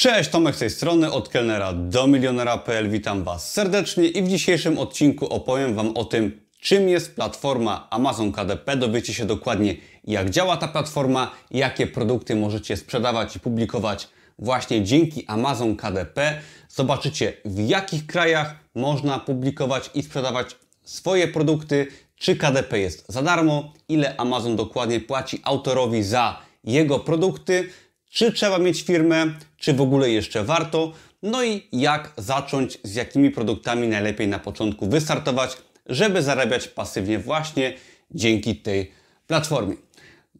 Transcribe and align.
Cześć, 0.00 0.30
Tomek 0.30 0.56
z 0.56 0.58
tej 0.58 0.70
strony, 0.70 1.12
od 1.12 1.28
kelnera 1.28 1.72
do 1.72 2.06
milionera.pl. 2.06 2.90
Witam 2.90 3.24
Was 3.24 3.52
serdecznie 3.52 4.08
i 4.08 4.22
w 4.22 4.28
dzisiejszym 4.28 4.78
odcinku 4.78 5.26
opowiem 5.26 5.74
Wam 5.74 5.96
o 5.96 6.04
tym, 6.04 6.40
czym 6.60 6.88
jest 6.88 7.14
platforma 7.14 7.88
Amazon 7.90 8.32
KDP. 8.32 8.76
Dowiecie 8.76 9.14
się 9.14 9.24
dokładnie, 9.24 9.76
jak 10.04 10.30
działa 10.30 10.56
ta 10.56 10.68
platforma, 10.68 11.30
jakie 11.50 11.86
produkty 11.86 12.36
możecie 12.36 12.76
sprzedawać 12.76 13.36
i 13.36 13.40
publikować 13.40 14.08
właśnie 14.38 14.84
dzięki 14.84 15.26
Amazon 15.26 15.76
KDP. 15.76 16.40
Zobaczycie, 16.68 17.32
w 17.44 17.68
jakich 17.68 18.06
krajach 18.06 18.54
można 18.74 19.18
publikować 19.18 19.90
i 19.94 20.02
sprzedawać 20.02 20.56
swoje 20.84 21.28
produkty, 21.28 21.86
czy 22.16 22.36
KDP 22.36 22.78
jest 22.78 23.04
za 23.08 23.22
darmo, 23.22 23.72
ile 23.88 24.16
Amazon 24.16 24.56
dokładnie 24.56 25.00
płaci 25.00 25.40
autorowi 25.44 26.02
za 26.02 26.38
jego 26.64 26.98
produkty, 26.98 27.68
czy 28.10 28.32
trzeba 28.32 28.58
mieć 28.58 28.82
firmę, 28.82 29.34
czy 29.56 29.72
w 29.72 29.80
ogóle 29.80 30.10
jeszcze 30.10 30.44
warto, 30.44 30.92
no 31.22 31.44
i 31.44 31.62
jak 31.72 32.12
zacząć, 32.16 32.78
z 32.84 32.94
jakimi 32.94 33.30
produktami 33.30 33.88
najlepiej 33.88 34.28
na 34.28 34.38
początku 34.38 34.86
wystartować, 34.86 35.56
żeby 35.86 36.22
zarabiać 36.22 36.68
pasywnie 36.68 37.18
właśnie 37.18 37.72
dzięki 38.10 38.56
tej 38.56 38.92
platformie. 39.26 39.76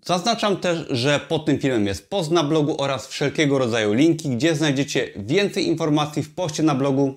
Zaznaczam 0.05 0.57
też, 0.57 0.87
że 0.91 1.21
pod 1.29 1.47
tym 1.47 1.59
filmem 1.59 1.87
jest 1.87 2.11
post 2.11 2.31
na 2.31 2.45
blogu 2.45 2.83
oraz 2.83 3.07
wszelkiego 3.07 3.59
rodzaju 3.59 3.93
linki, 3.93 4.29
gdzie 4.29 4.55
znajdziecie 4.55 5.13
więcej 5.17 5.67
informacji 5.67 6.23
w 6.23 6.35
poście 6.35 6.63
na 6.63 6.75
blogu. 6.75 7.15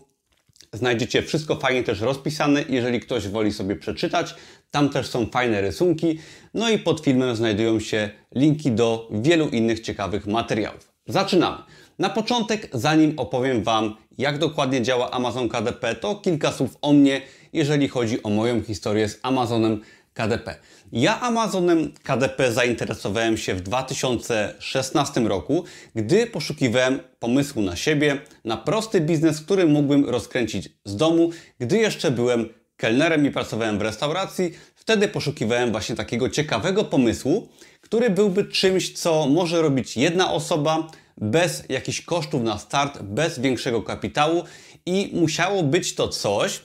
Znajdziecie 0.74 1.22
wszystko 1.22 1.56
fajnie 1.56 1.84
też 1.84 2.02
rozpisane, 2.02 2.66
jeżeli 2.70 3.00
ktoś 3.00 3.28
woli 3.28 3.54
sobie 3.54 3.76
przeczytać. 3.76 4.36
Tam 4.74 4.90
też 4.90 5.08
są 5.08 5.26
fajne 5.26 5.62
rysunki. 5.62 6.20
No 6.54 6.70
i 6.70 6.80
pod 6.80 7.02
filmem 7.02 7.36
znajdują 7.36 7.80
się 7.80 8.10
linki 8.36 8.72
do 8.72 9.08
wielu 9.12 9.50
innych 9.50 9.80
ciekawych 9.80 10.28
materiałów. 10.28 10.94
Zaczynamy. 11.08 11.58
Na 12.00 12.10
początek, 12.10 12.70
zanim 12.74 13.14
opowiem 13.20 13.64
Wam, 13.64 13.96
jak 14.18 14.38
dokładnie 14.38 14.82
działa 14.82 15.12
Amazon 15.12 15.50
KDP, 15.50 15.96
to 15.96 16.16
kilka 16.16 16.52
słów 16.52 16.78
o 16.82 16.94
mnie, 16.94 17.22
jeżeli 17.54 17.88
chodzi 17.88 18.24
o 18.24 18.30
moją 18.30 18.62
historię 18.62 19.10
z 19.10 19.20
Amazonem 19.24 19.82
KDP. 20.14 20.56
Ja 20.92 21.22
Amazonem 21.22 21.94
KDP 22.04 22.52
zainteresowałem 22.52 23.38
się 23.38 23.56
w 23.56 23.62
2016 23.62 25.22
roku, 25.22 25.64
gdy 25.96 26.28
poszukiwałem 26.28 27.00
pomysłu 27.20 27.62
na 27.62 27.76
siebie, 27.76 28.22
na 28.46 28.58
prosty 28.58 29.02
biznes, 29.02 29.42
który 29.42 29.66
mógłbym 29.66 30.06
rozkręcić 30.06 30.70
z 30.86 30.96
domu, 30.96 31.30
gdy 31.60 31.78
jeszcze 31.78 32.12
byłem 32.12 32.50
kelnerem 32.78 33.26
i 33.26 33.32
pracowałem 33.32 33.80
w 33.80 33.82
restauracji. 33.82 34.54
Wtedy 34.84 35.08
poszukiwałem 35.08 35.72
właśnie 35.72 35.96
takiego 35.96 36.30
ciekawego 36.30 36.84
pomysłu, 36.84 37.48
który 37.82 38.10
byłby 38.10 38.46
czymś, 38.46 38.94
co 38.94 39.28
może 39.28 39.62
robić 39.62 39.98
jedna 39.98 40.32
osoba 40.32 40.88
bez 41.18 41.64
jakichś 41.70 42.02
kosztów 42.02 42.42
na 42.42 42.58
start, 42.58 43.02
bez 43.02 43.40
większego 43.40 43.82
kapitału 43.82 44.44
i 44.86 45.10
musiało 45.14 45.64
być 45.64 45.96
to 45.96 46.08
coś, 46.08 46.62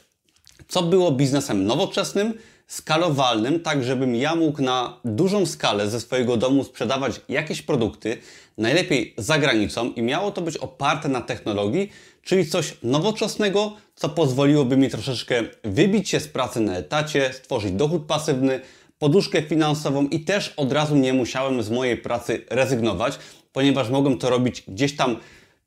co 0.68 0.82
było 0.82 1.12
biznesem 1.12 1.64
nowoczesnym, 1.64 2.34
skalowalnym, 2.66 3.60
tak 3.60 3.84
żebym 3.84 4.14
ja 4.14 4.34
mógł 4.34 4.62
na 4.62 5.00
dużą 5.04 5.46
skalę 5.46 5.90
ze 5.90 6.00
swojego 6.00 6.36
domu 6.36 6.64
sprzedawać 6.64 7.20
jakieś 7.28 7.62
produkty, 7.62 8.16
najlepiej 8.58 9.14
za 9.18 9.38
granicą 9.38 9.92
i 9.92 10.02
miało 10.02 10.30
to 10.30 10.40
być 10.40 10.56
oparte 10.56 11.08
na 11.08 11.20
technologii, 11.20 11.92
czyli 12.28 12.46
coś 12.46 12.74
nowoczesnego, 12.82 13.72
co 13.94 14.08
pozwoliłoby 14.08 14.76
mi 14.76 14.90
troszeczkę 14.90 15.42
wybić 15.64 16.08
się 16.08 16.20
z 16.20 16.28
pracy 16.28 16.60
na 16.60 16.76
etacie, 16.76 17.32
stworzyć 17.32 17.72
dochód 17.72 18.06
pasywny, 18.06 18.60
poduszkę 18.98 19.42
finansową 19.42 20.06
i 20.08 20.20
też 20.20 20.54
od 20.56 20.72
razu 20.72 20.96
nie 20.96 21.12
musiałem 21.12 21.62
z 21.62 21.70
mojej 21.70 21.96
pracy 21.96 22.44
rezygnować, 22.50 23.18
ponieważ 23.52 23.90
mogłem 23.90 24.18
to 24.18 24.30
robić 24.30 24.62
gdzieś 24.68 24.96
tam 24.96 25.16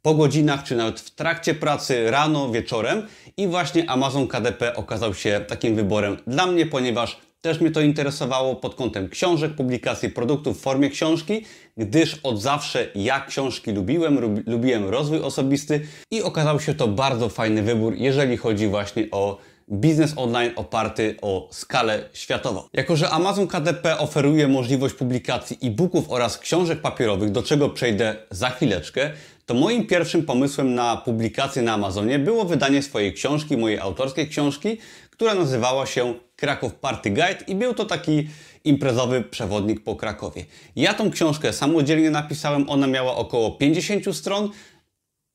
po 0.02 0.14
godzinach, 0.14 0.64
czy 0.64 0.76
nawet 0.76 1.00
w 1.00 1.12
trakcie 1.16 1.56
pracy, 1.56 2.12
rano, 2.12 2.52
wieczorem. 2.52 3.08
I 3.38 3.48
właśnie 3.48 3.90
Amazon 3.90 4.28
KDP 4.28 4.76
okazał 4.76 5.14
się 5.14 5.46
takim 5.48 5.76
wyborem 5.76 6.18
dla 6.28 6.48
mnie, 6.48 6.66
ponieważ 6.66 7.18
też 7.42 7.62
mnie 7.62 7.72
to 7.72 7.82
interesowało 7.82 8.56
pod 8.56 8.76
kątem 8.76 9.10
książek, 9.10 9.56
publikacji 9.56 10.10
produktów 10.10 10.58
w 10.58 10.62
formie 10.62 10.90
książki, 10.90 11.46
gdyż 11.78 12.20
od 12.24 12.42
zawsze 12.42 12.88
ja 12.96 13.26
książki 13.26 13.72
lubiłem, 13.72 14.44
lubiłem 14.46 14.86
rozwój 14.86 15.20
osobisty 15.20 15.88
i 16.12 16.22
okazał 16.24 16.60
się 16.60 16.74
to 16.74 16.88
bardzo 16.88 17.30
fajny 17.30 17.64
wybór, 17.64 17.94
jeżeli 17.98 18.38
chodzi 18.38 18.68
właśnie 18.68 19.08
o 19.12 19.38
biznes 19.72 20.14
online 20.16 20.52
oparty 20.56 21.16
o 21.22 21.48
skalę 21.52 22.10
światową. 22.14 22.64
Jako, 22.74 22.96
że 22.96 23.10
Amazon 23.10 23.48
KDP 23.48 23.98
oferuje 23.98 24.48
możliwość 24.48 24.96
publikacji 24.96 25.58
e-booków 25.64 26.12
oraz 26.12 26.38
książek 26.38 26.82
papierowych, 26.82 27.32
do 27.32 27.44
czego 27.44 27.70
przejdę 27.70 28.16
za 28.32 28.50
chwileczkę, 28.50 29.12
to 29.46 29.54
moim 29.54 29.88
pierwszym 29.88 30.26
pomysłem 30.26 30.76
na 30.76 30.98
publikację 30.98 31.62
na 31.62 31.74
Amazonie 31.74 32.20
było 32.20 32.46
wydanie 32.46 32.82
swojej 32.82 33.14
książki, 33.14 33.58
mojej 33.58 33.80
autorskiej 33.80 34.28
książki, 34.28 34.78
która 35.10 35.34
nazywała 35.34 35.86
się 35.86 36.14
Kraków 36.42 36.74
Party 36.74 37.10
Guide 37.10 37.44
i 37.48 37.56
był 37.56 37.74
to 37.74 37.86
taki 37.86 38.28
imprezowy 38.64 39.22
przewodnik 39.24 39.84
po 39.84 39.96
Krakowie. 39.96 40.46
Ja 40.76 40.94
tą 40.94 41.12
książkę 41.12 41.54
samodzielnie 41.54 42.12
napisałem, 42.12 42.70
ona 42.70 42.88
miała 42.88 43.16
około 43.16 43.52
50 43.52 44.16
stron, 44.16 44.50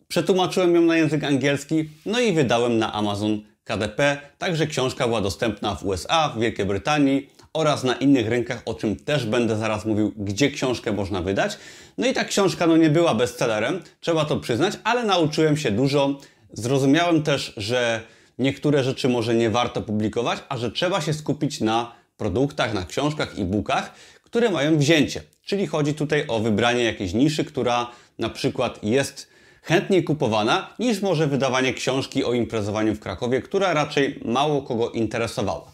przetłumaczyłem 0.08 0.74
ją 0.74 0.80
na 0.82 0.96
język 0.96 1.24
angielski, 1.24 1.88
no 2.06 2.20
i 2.20 2.32
wydałem 2.32 2.78
na 2.78 2.92
Amazon 2.92 3.40
KDP, 3.64 4.18
także 4.38 4.66
książka 4.66 5.06
była 5.06 5.20
dostępna 5.20 5.74
w 5.74 5.84
USA, 5.84 6.28
w 6.28 6.40
Wielkiej 6.40 6.66
Brytanii 6.66 7.30
oraz 7.52 7.84
na 7.84 7.94
innych 7.94 8.28
rynkach, 8.28 8.62
o 8.64 8.74
czym 8.74 8.96
też 8.96 9.26
będę 9.26 9.56
zaraz 9.56 9.84
mówił, 9.84 10.12
gdzie 10.16 10.50
książkę 10.50 10.92
można 10.92 11.22
wydać. 11.22 11.58
No 11.98 12.06
i 12.06 12.12
ta 12.12 12.24
książka 12.24 12.66
no 12.66 12.76
nie 12.76 12.90
była 12.90 13.14
bestsellerem, 13.14 13.82
trzeba 14.00 14.24
to 14.24 14.36
przyznać, 14.36 14.74
ale 14.84 15.04
nauczyłem 15.04 15.56
się 15.56 15.70
dużo. 15.70 16.18
Zrozumiałem 16.52 17.22
też, 17.22 17.52
że 17.56 18.00
niektóre 18.38 18.84
rzeczy 18.84 19.08
może 19.08 19.34
nie 19.34 19.50
warto 19.50 19.82
publikować, 19.82 20.38
a 20.48 20.56
że 20.56 20.70
trzeba 20.70 21.00
się 21.00 21.12
skupić 21.12 21.60
na 21.60 21.92
produktach, 22.16 22.74
na 22.74 22.84
książkach, 22.84 23.38
e-bookach, 23.38 23.94
które 24.22 24.50
mają 24.50 24.78
wzięcie. 24.78 25.22
Czyli 25.44 25.66
chodzi 25.66 25.94
tutaj 25.94 26.24
o 26.28 26.40
wybranie 26.40 26.84
jakiejś 26.84 27.14
niszy, 27.14 27.44
która 27.44 27.90
na 28.18 28.28
przykład 28.28 28.84
jest 28.84 29.28
chętniej 29.62 30.04
kupowana 30.04 30.74
niż 30.78 31.02
może 31.02 31.26
wydawanie 31.26 31.74
książki 31.74 32.24
o 32.24 32.32
imprezowaniu 32.32 32.94
w 32.94 33.00
Krakowie, 33.00 33.42
która 33.42 33.74
raczej 33.74 34.20
mało 34.24 34.62
kogo 34.62 34.90
interesowała. 34.90 35.72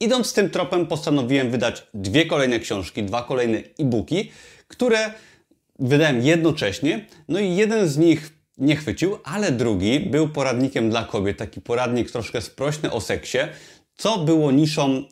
Idąc 0.00 0.32
tym 0.32 0.50
tropem 0.50 0.86
postanowiłem 0.86 1.50
wydać 1.50 1.86
dwie 1.94 2.26
kolejne 2.26 2.60
książki, 2.60 3.02
dwa 3.02 3.22
kolejne 3.22 3.58
e-booki, 3.58 4.30
które 4.68 5.12
wydałem 5.78 6.22
jednocześnie. 6.22 7.06
No 7.28 7.38
i 7.38 7.56
jeden 7.56 7.88
z 7.88 7.98
nich 7.98 8.33
nie 8.58 8.76
chwycił, 8.76 9.18
ale 9.24 9.52
drugi 9.52 10.00
był 10.00 10.28
poradnikiem 10.28 10.90
dla 10.90 11.04
kobiet, 11.04 11.38
taki 11.38 11.60
poradnik 11.60 12.10
troszkę 12.10 12.40
sprośny 12.40 12.92
o 12.92 13.00
seksie, 13.00 13.38
co 13.96 14.18
było 14.18 14.52
niszą 14.52 15.04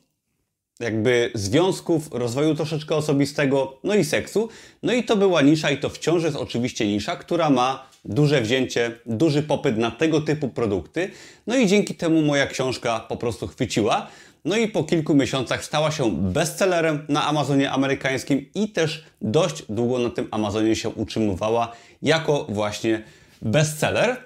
jakby 0.81 1.31
związków, 1.35 2.09
rozwoju 2.13 2.55
troszeczkę 2.55 2.97
osobistego, 2.97 3.79
no 3.85 3.95
i 3.95 4.05
seksu. 4.05 4.49
No 4.83 4.93
i 4.93 5.05
to 5.05 5.17
była 5.17 5.43
nisza 5.43 5.71
i 5.71 5.79
to 5.79 5.89
wciąż 5.89 6.23
jest 6.23 6.37
oczywiście 6.37 6.87
nisza, 6.87 7.17
która 7.17 7.51
ma 7.51 7.87
duże 8.05 8.41
wzięcie, 8.41 8.99
duży 9.07 9.43
popyt 9.43 9.79
na 9.79 9.91
tego 9.91 10.21
typu 10.21 10.49
produkty. 10.49 11.11
No 11.47 11.57
i 11.57 11.67
dzięki 11.67 11.95
temu 11.95 12.23
moja 12.23 12.47
książka 12.47 13.01
po 13.01 13.17
prostu 13.17 13.47
chwyciła. 13.47 14.07
No 14.45 14.57
i 14.57 14.69
po 14.69 14.85
kilku 14.85 15.15
miesiącach 15.15 15.65
stała 15.65 15.91
się 15.91 16.17
bestsellerem 16.17 17.07
na 17.09 17.27
Amazonie 17.27 17.71
amerykańskim 17.71 18.47
i 18.55 18.69
też 18.69 19.05
dość 19.21 19.65
długo 19.69 19.99
na 19.99 20.11
tym 20.11 20.29
Amazonie 20.31 20.77
się 20.77 20.89
utrzymywała 20.89 21.73
jako 22.03 22.47
właśnie 22.49 23.03
bestseller. 23.43 24.17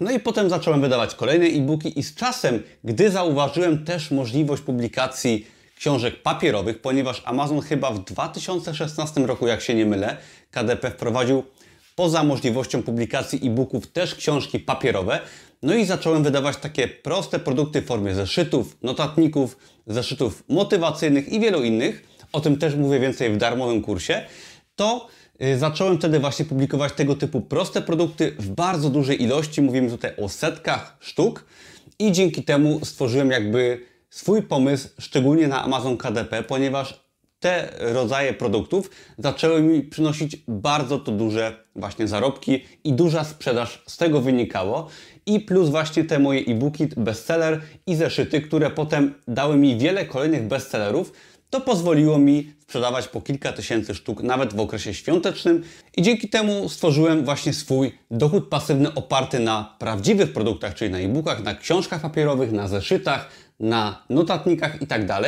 No 0.00 0.10
i 0.10 0.20
potem 0.20 0.50
zacząłem 0.50 0.80
wydawać 0.80 1.14
kolejne 1.14 1.46
e-booki 1.46 1.98
i 1.98 2.02
z 2.02 2.14
czasem, 2.14 2.62
gdy 2.84 3.10
zauważyłem 3.10 3.84
też 3.84 4.10
możliwość 4.10 4.62
publikacji 4.62 5.46
książek 5.76 6.22
papierowych, 6.22 6.80
ponieważ 6.80 7.22
Amazon 7.24 7.60
chyba 7.60 7.90
w 7.90 8.04
2016 8.04 9.20
roku, 9.20 9.46
jak 9.46 9.60
się 9.60 9.74
nie 9.74 9.86
mylę, 9.86 10.16
KDP 10.50 10.90
wprowadził 10.90 11.42
poza 11.96 12.24
możliwością 12.24 12.82
publikacji 12.82 13.40
e-booków 13.46 13.86
też 13.86 14.14
książki 14.14 14.60
papierowe. 14.60 15.20
No 15.62 15.74
i 15.74 15.84
zacząłem 15.84 16.22
wydawać 16.22 16.56
takie 16.56 16.88
proste 16.88 17.38
produkty 17.38 17.82
w 17.82 17.86
formie 17.86 18.14
zeszytów, 18.14 18.76
notatników, 18.82 19.56
zeszytów 19.86 20.44
motywacyjnych 20.48 21.28
i 21.28 21.40
wielu 21.40 21.62
innych. 21.62 22.04
O 22.32 22.40
tym 22.40 22.58
też 22.58 22.74
mówię 22.74 23.00
więcej 23.00 23.30
w 23.30 23.36
darmowym 23.36 23.82
kursie. 23.82 24.26
To 24.76 25.08
zacząłem 25.56 25.98
wtedy 25.98 26.18
właśnie 26.18 26.44
publikować 26.44 26.92
tego 26.92 27.14
typu 27.14 27.40
proste 27.40 27.82
produkty 27.82 28.36
w 28.38 28.48
bardzo 28.50 28.90
dużej 28.90 29.22
ilości. 29.22 29.62
Mówimy 29.62 29.90
tutaj 29.90 30.12
o 30.16 30.28
setkach 30.28 30.96
sztuk 31.00 31.44
i 31.98 32.12
dzięki 32.12 32.42
temu 32.42 32.84
stworzyłem 32.84 33.30
jakby 33.30 33.80
swój 34.10 34.42
pomysł, 34.42 34.88
szczególnie 34.98 35.48
na 35.48 35.64
Amazon 35.64 35.96
KDP, 35.96 36.42
ponieważ 36.42 37.02
te 37.40 37.68
rodzaje 37.78 38.32
produktów 38.32 38.90
zaczęły 39.18 39.62
mi 39.62 39.82
przynosić 39.82 40.36
bardzo 40.48 40.98
to 40.98 41.12
duże 41.12 41.64
właśnie 41.76 42.08
zarobki 42.08 42.64
i 42.84 42.92
duża 42.92 43.24
sprzedaż 43.24 43.82
z 43.86 43.96
tego 43.96 44.20
wynikało. 44.20 44.88
I 45.26 45.40
plus 45.40 45.68
właśnie 45.68 46.04
te 46.04 46.18
moje 46.18 46.40
e-booki, 46.40 46.86
bestseller 46.96 47.60
i 47.86 47.96
zeszyty, 47.96 48.40
które 48.40 48.70
potem 48.70 49.14
dały 49.28 49.56
mi 49.56 49.78
wiele 49.78 50.06
kolejnych 50.06 50.42
bestsellerów. 50.42 51.12
To 51.52 51.60
pozwoliło 51.60 52.18
mi 52.18 52.52
sprzedawać 52.60 53.08
po 53.08 53.20
kilka 53.20 53.52
tysięcy 53.52 53.94
sztuk 53.94 54.22
nawet 54.22 54.54
w 54.54 54.60
okresie 54.60 54.94
świątecznym 54.94 55.62
i 55.96 56.02
dzięki 56.02 56.28
temu 56.28 56.68
stworzyłem 56.68 57.24
właśnie 57.24 57.52
swój 57.52 57.92
dochód 58.10 58.48
pasywny 58.48 58.94
oparty 58.94 59.40
na 59.40 59.76
prawdziwych 59.78 60.32
produktach, 60.32 60.74
czyli 60.74 60.90
na 60.90 60.98
e-bookach, 60.98 61.42
na 61.42 61.54
książkach 61.54 62.00
papierowych, 62.00 62.52
na 62.52 62.68
zeszytach, 62.68 63.28
na 63.60 64.04
notatnikach 64.10 64.80
itd. 64.80 65.06
Tak 65.06 65.22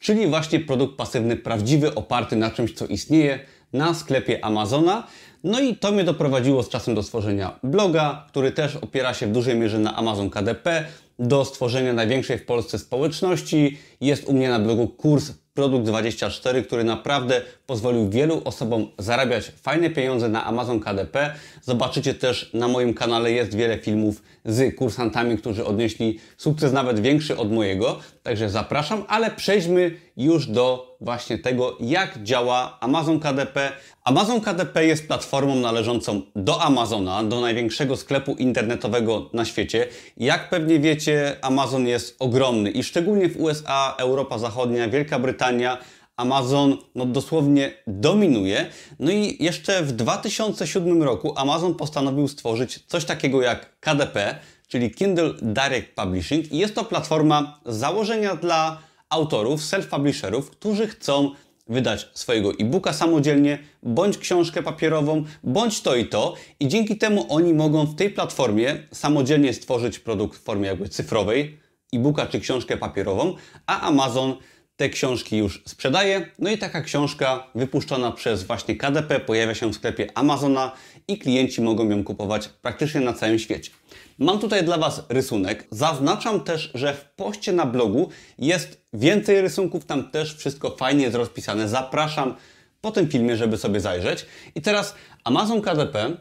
czyli 0.00 0.26
właśnie 0.26 0.60
produkt 0.60 0.96
pasywny 0.96 1.36
prawdziwy, 1.36 1.94
oparty 1.94 2.36
na 2.36 2.50
czymś, 2.50 2.72
co 2.72 2.86
istnieje 2.86 3.38
na 3.72 3.94
sklepie 3.94 4.44
Amazona. 4.44 5.06
No 5.44 5.60
i 5.60 5.76
to 5.76 5.92
mnie 5.92 6.04
doprowadziło 6.04 6.62
z 6.62 6.68
czasem 6.68 6.94
do 6.94 7.02
stworzenia 7.02 7.58
bloga, 7.62 8.24
który 8.28 8.52
też 8.52 8.76
opiera 8.76 9.14
się 9.14 9.26
w 9.26 9.32
dużej 9.32 9.56
mierze 9.56 9.78
na 9.78 9.96
Amazon 9.96 10.30
KDP, 10.30 10.84
do 11.18 11.44
stworzenia 11.44 11.92
największej 11.92 12.38
w 12.38 12.46
Polsce 12.46 12.78
społeczności. 12.78 13.78
Jest 14.00 14.24
u 14.24 14.32
mnie 14.32 14.48
na 14.48 14.58
blogu 14.58 14.88
kurs 14.88 15.32
Produkt 15.54 15.86
24, 15.86 16.62
który 16.62 16.84
naprawdę 16.84 17.42
pozwolił 17.66 18.10
wielu 18.10 18.42
osobom 18.44 18.86
zarabiać 18.98 19.52
fajne 19.62 19.90
pieniądze 19.90 20.28
na 20.28 20.44
Amazon 20.44 20.80
KDP. 20.80 21.34
Zobaczycie 21.62 22.14
też 22.14 22.50
na 22.54 22.68
moim 22.68 22.94
kanale 22.94 23.32
jest 23.32 23.54
wiele 23.56 23.78
filmów 23.78 24.22
z 24.44 24.76
kursantami, 24.76 25.38
którzy 25.38 25.64
odnieśli 25.64 26.18
sukces 26.36 26.72
nawet 26.72 27.00
większy 27.00 27.36
od 27.36 27.52
mojego. 27.52 27.98
Także 28.22 28.50
zapraszam, 28.50 29.04
ale 29.08 29.30
przejdźmy 29.30 29.96
już 30.16 30.46
do 30.46 30.96
właśnie 31.00 31.38
tego, 31.38 31.76
jak 31.80 32.22
działa 32.22 32.78
Amazon 32.80 33.20
KDP. 33.20 33.72
Amazon 34.04 34.40
KDP 34.40 34.86
jest 34.86 35.06
platformą 35.06 35.56
należącą 35.56 36.22
do 36.36 36.62
Amazona, 36.62 37.22
do 37.22 37.40
największego 37.40 37.96
sklepu 37.96 38.34
internetowego 38.34 39.30
na 39.32 39.44
świecie. 39.44 39.86
Jak 40.16 40.50
pewnie 40.50 40.80
wiecie, 40.80 41.36
Amazon 41.42 41.86
jest 41.86 42.16
ogromny 42.18 42.70
i 42.70 42.82
szczególnie 42.82 43.28
w 43.28 43.40
USA, 43.40 43.94
Europa 43.98 44.38
Zachodnia, 44.38 44.88
Wielka 44.88 45.18
Brytania 45.18 45.78
Amazon 46.16 46.76
no, 46.94 47.06
dosłownie 47.06 47.72
dominuje. 47.86 48.66
No 48.98 49.12
i 49.12 49.36
jeszcze 49.40 49.82
w 49.82 49.92
2007 49.92 51.02
roku 51.02 51.32
Amazon 51.36 51.74
postanowił 51.74 52.28
stworzyć 52.28 52.84
coś 52.86 53.04
takiego 53.04 53.42
jak 53.42 53.80
KDP, 53.80 54.38
czyli 54.68 54.90
Kindle 54.90 55.34
Direct 55.42 55.94
Publishing 55.94 56.52
i 56.52 56.58
jest 56.58 56.74
to 56.74 56.84
platforma 56.84 57.60
założenia 57.66 58.36
dla 58.36 58.78
autorów, 59.10 59.60
self-publisherów, 59.60 60.50
którzy 60.50 60.86
chcą 60.86 61.34
wydać 61.66 62.08
swojego 62.14 62.52
e-booka 62.52 62.92
samodzielnie, 62.92 63.58
bądź 63.82 64.18
książkę 64.18 64.62
papierową, 64.62 65.24
bądź 65.44 65.80
to 65.80 65.96
i 65.96 66.06
to. 66.06 66.34
I 66.60 66.68
dzięki 66.68 66.98
temu 66.98 67.26
oni 67.28 67.54
mogą 67.54 67.86
w 67.86 67.94
tej 67.94 68.10
platformie 68.10 68.76
samodzielnie 68.92 69.54
stworzyć 69.54 69.98
produkt 69.98 70.38
w 70.38 70.42
formie 70.42 70.68
jakby 70.68 70.88
cyfrowej, 70.88 71.58
e-booka 71.92 72.26
czy 72.26 72.40
książkę 72.40 72.76
papierową, 72.76 73.34
a 73.66 73.80
Amazon 73.80 74.36
te 74.76 74.88
książki 74.88 75.36
już 75.36 75.62
sprzedaje. 75.66 76.30
No 76.38 76.50
i 76.50 76.58
taka 76.58 76.82
książka 76.82 77.46
wypuszczona 77.54 78.12
przez 78.12 78.42
właśnie 78.42 78.76
KDP 78.76 79.20
pojawia 79.20 79.54
się 79.54 79.70
w 79.70 79.74
sklepie 79.74 80.06
Amazona 80.14 80.72
i 81.08 81.18
klienci 81.18 81.62
mogą 81.62 81.90
ją 81.90 82.04
kupować 82.04 82.48
praktycznie 82.48 83.00
na 83.00 83.12
całym 83.12 83.38
świecie. 83.38 83.70
Mam 84.18 84.38
tutaj 84.38 84.64
dla 84.64 84.78
Was 84.78 85.02
rysunek. 85.08 85.66
Zaznaczam 85.70 86.40
też, 86.40 86.70
że 86.74 86.94
w 86.94 87.04
poście 87.04 87.52
na 87.52 87.66
blogu 87.66 88.08
jest 88.38 88.84
więcej 88.92 89.40
rysunków, 89.40 89.84
tam 89.84 90.10
też 90.10 90.36
wszystko 90.36 90.76
fajnie 90.76 91.02
jest 91.04 91.16
rozpisane. 91.16 91.68
Zapraszam 91.68 92.34
po 92.80 92.90
tym 92.90 93.08
filmie, 93.08 93.36
żeby 93.36 93.58
sobie 93.58 93.80
zajrzeć. 93.80 94.26
I 94.54 94.62
teraz 94.62 94.94
Amazon 95.24 95.62
KDP 95.62 96.16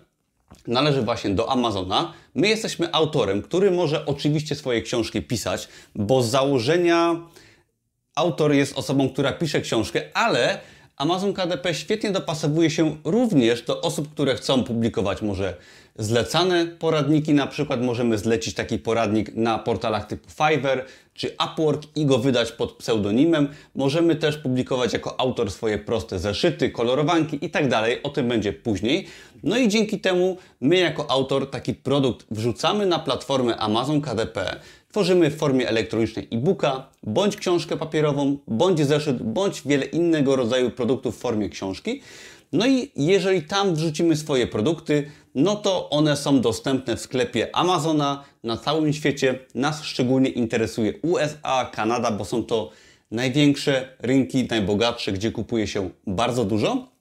należy 0.67 1.01
właśnie 1.01 1.29
do 1.29 1.51
Amazona. 1.51 2.13
My 2.35 2.47
jesteśmy 2.47 2.93
autorem, 2.93 3.41
który 3.41 3.71
może 3.71 4.05
oczywiście 4.05 4.55
swoje 4.55 4.81
książki 4.81 5.21
pisać, 5.21 5.67
bo 5.95 6.23
z 6.23 6.29
założenia 6.29 7.15
autor 8.15 8.53
jest 8.53 8.77
osobą, 8.77 9.09
która 9.09 9.31
pisze 9.31 9.61
książkę, 9.61 10.01
ale 10.13 10.59
Amazon 10.97 11.33
KDP 11.33 11.73
świetnie 11.73 12.11
dopasowuje 12.11 12.69
się 12.69 12.97
również 13.03 13.61
do 13.61 13.81
osób, 13.81 14.11
które 14.11 14.35
chcą 14.35 14.63
publikować 14.63 15.21
może 15.21 15.57
zlecane 15.97 16.65
poradniki, 16.65 17.33
na 17.33 17.47
przykład 17.47 17.81
możemy 17.81 18.17
zlecić 18.17 18.55
taki 18.55 18.79
poradnik 18.79 19.35
na 19.35 19.59
portalach 19.59 20.07
typu 20.07 20.29
Fiverr 20.29 20.85
czy 21.13 21.35
Upwork 21.45 21.83
i 21.95 22.05
go 22.05 22.17
wydać 22.17 22.51
pod 22.51 22.71
pseudonimem. 22.71 23.47
Możemy 23.75 24.15
też 24.15 24.37
publikować 24.37 24.93
jako 24.93 25.19
autor 25.19 25.51
swoje 25.51 25.77
proste 25.77 26.19
zeszyty, 26.19 26.69
kolorowanki 26.69 27.45
i 27.45 27.49
tak 27.49 27.67
dalej. 27.67 28.03
O 28.03 28.09
tym 28.09 28.27
będzie 28.27 28.53
później. 28.53 29.07
No 29.43 29.57
i 29.57 29.67
dzięki 29.67 29.99
temu 29.99 30.37
my 30.61 30.77
jako 30.77 31.11
autor 31.11 31.49
taki 31.49 31.73
produkt 31.73 32.25
wrzucamy 32.31 32.85
na 32.85 32.99
platformę 32.99 33.57
Amazon 33.57 34.01
KDP, 34.01 34.59
tworzymy 34.91 35.31
w 35.31 35.37
formie 35.37 35.67
elektronicznej 35.67 36.27
e-booka, 36.31 36.87
bądź 37.03 37.37
książkę 37.37 37.77
papierową, 37.77 38.37
bądź 38.47 38.79
zeszyt, 38.79 39.23
bądź 39.23 39.61
wiele 39.65 39.85
innego 39.85 40.35
rodzaju 40.35 40.71
produktów 40.71 41.17
w 41.17 41.19
formie 41.19 41.49
książki. 41.49 42.01
No 42.53 42.67
i 42.67 42.91
jeżeli 42.95 43.41
tam 43.41 43.75
wrzucimy 43.75 44.15
swoje 44.15 44.47
produkty, 44.47 45.11
no 45.35 45.56
to 45.56 45.89
one 45.89 46.18
są 46.18 46.41
dostępne 46.41 46.95
w 46.95 47.01
sklepie 47.01 47.56
Amazona 47.56 48.24
na 48.44 48.57
całym 48.57 48.94
świecie. 48.94 49.39
Nas 49.56 49.83
szczególnie 49.83 50.30
interesuje 50.30 50.94
USA, 51.01 51.69
Kanada, 51.74 52.12
bo 52.12 52.25
są 52.25 52.44
to 52.44 52.69
największe 53.12 53.95
rynki, 54.00 54.47
najbogatsze, 54.50 55.12
gdzie 55.12 55.31
kupuje 55.31 55.68
się 55.68 55.89
bardzo 56.07 56.45
dużo. 56.45 56.94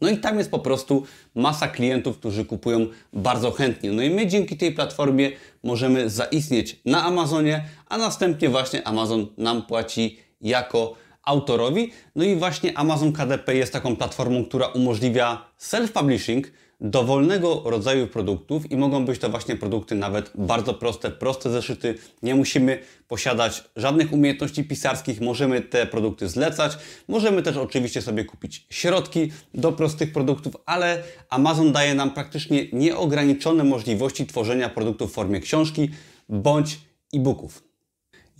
No 0.00 0.10
i 0.10 0.18
tam 0.18 0.38
jest 0.38 0.50
po 0.50 0.58
prostu 0.58 1.02
masa 1.34 1.68
klientów, 1.68 2.18
którzy 2.18 2.44
kupują 2.44 2.86
bardzo 3.12 3.50
chętnie. 3.50 3.92
No 3.92 4.02
i 4.02 4.10
my 4.10 4.26
dzięki 4.26 4.56
tej 4.56 4.72
platformie 4.72 5.30
możemy 5.62 6.10
zaistnieć 6.10 6.80
na 6.84 7.04
Amazonie, 7.04 7.64
a 7.88 7.98
następnie 7.98 8.48
właśnie 8.48 8.86
Amazon 8.86 9.26
nam 9.38 9.62
płaci 9.62 10.18
jako 10.40 10.94
autorowi. 11.22 11.92
No 12.16 12.24
i 12.24 12.36
właśnie 12.36 12.78
Amazon 12.78 13.12
KDP 13.12 13.54
jest 13.54 13.72
taką 13.72 13.96
platformą, 13.96 14.44
która 14.44 14.66
umożliwia 14.66 15.44
self-publishing, 15.60 16.44
dowolnego 16.80 17.62
rodzaju 17.64 18.06
produktów 18.06 18.72
i 18.72 18.76
mogą 18.76 19.04
być 19.04 19.18
to 19.18 19.28
właśnie 19.28 19.56
produkty 19.56 19.94
nawet 19.94 20.30
bardzo 20.34 20.74
proste, 20.74 21.10
proste 21.10 21.50
zeszyty. 21.50 21.94
Nie 22.22 22.34
musimy 22.34 22.78
posiadać 23.08 23.64
żadnych 23.76 24.12
umiejętności 24.12 24.64
pisarskich, 24.64 25.20
możemy 25.20 25.60
te 25.60 25.86
produkty 25.86 26.28
zlecać. 26.28 26.78
Możemy 27.08 27.42
też 27.42 27.56
oczywiście 27.56 28.02
sobie 28.02 28.24
kupić 28.24 28.66
środki 28.70 29.32
do 29.54 29.72
prostych 29.72 30.12
produktów, 30.12 30.56
ale 30.66 31.02
Amazon 31.30 31.72
daje 31.72 31.94
nam 31.94 32.10
praktycznie 32.10 32.66
nieograniczone 32.72 33.64
możliwości 33.64 34.26
tworzenia 34.26 34.68
produktów 34.68 35.10
w 35.10 35.14
formie 35.14 35.40
książki 35.40 35.90
bądź 36.28 36.80
e-booków 37.14 37.73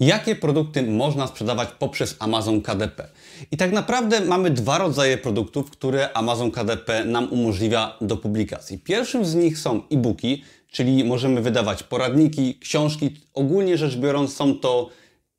jakie 0.00 0.36
produkty 0.36 0.82
można 0.82 1.26
sprzedawać 1.26 1.68
poprzez 1.78 2.16
Amazon 2.18 2.60
KDP. 2.60 3.08
I 3.50 3.56
tak 3.56 3.72
naprawdę 3.72 4.20
mamy 4.20 4.50
dwa 4.50 4.78
rodzaje 4.78 5.18
produktów, 5.18 5.70
które 5.70 6.12
Amazon 6.12 6.50
KDP 6.50 7.04
nam 7.04 7.32
umożliwia 7.32 7.96
do 8.00 8.16
publikacji. 8.16 8.78
Pierwszym 8.78 9.24
z 9.24 9.34
nich 9.34 9.58
są 9.58 9.82
e-booki, 9.90 10.44
czyli 10.70 11.04
możemy 11.04 11.40
wydawać 11.40 11.82
poradniki, 11.82 12.58
książki. 12.58 13.16
Ogólnie 13.34 13.78
rzecz 13.78 13.96
biorąc 13.96 14.36
są 14.36 14.58
to 14.58 14.90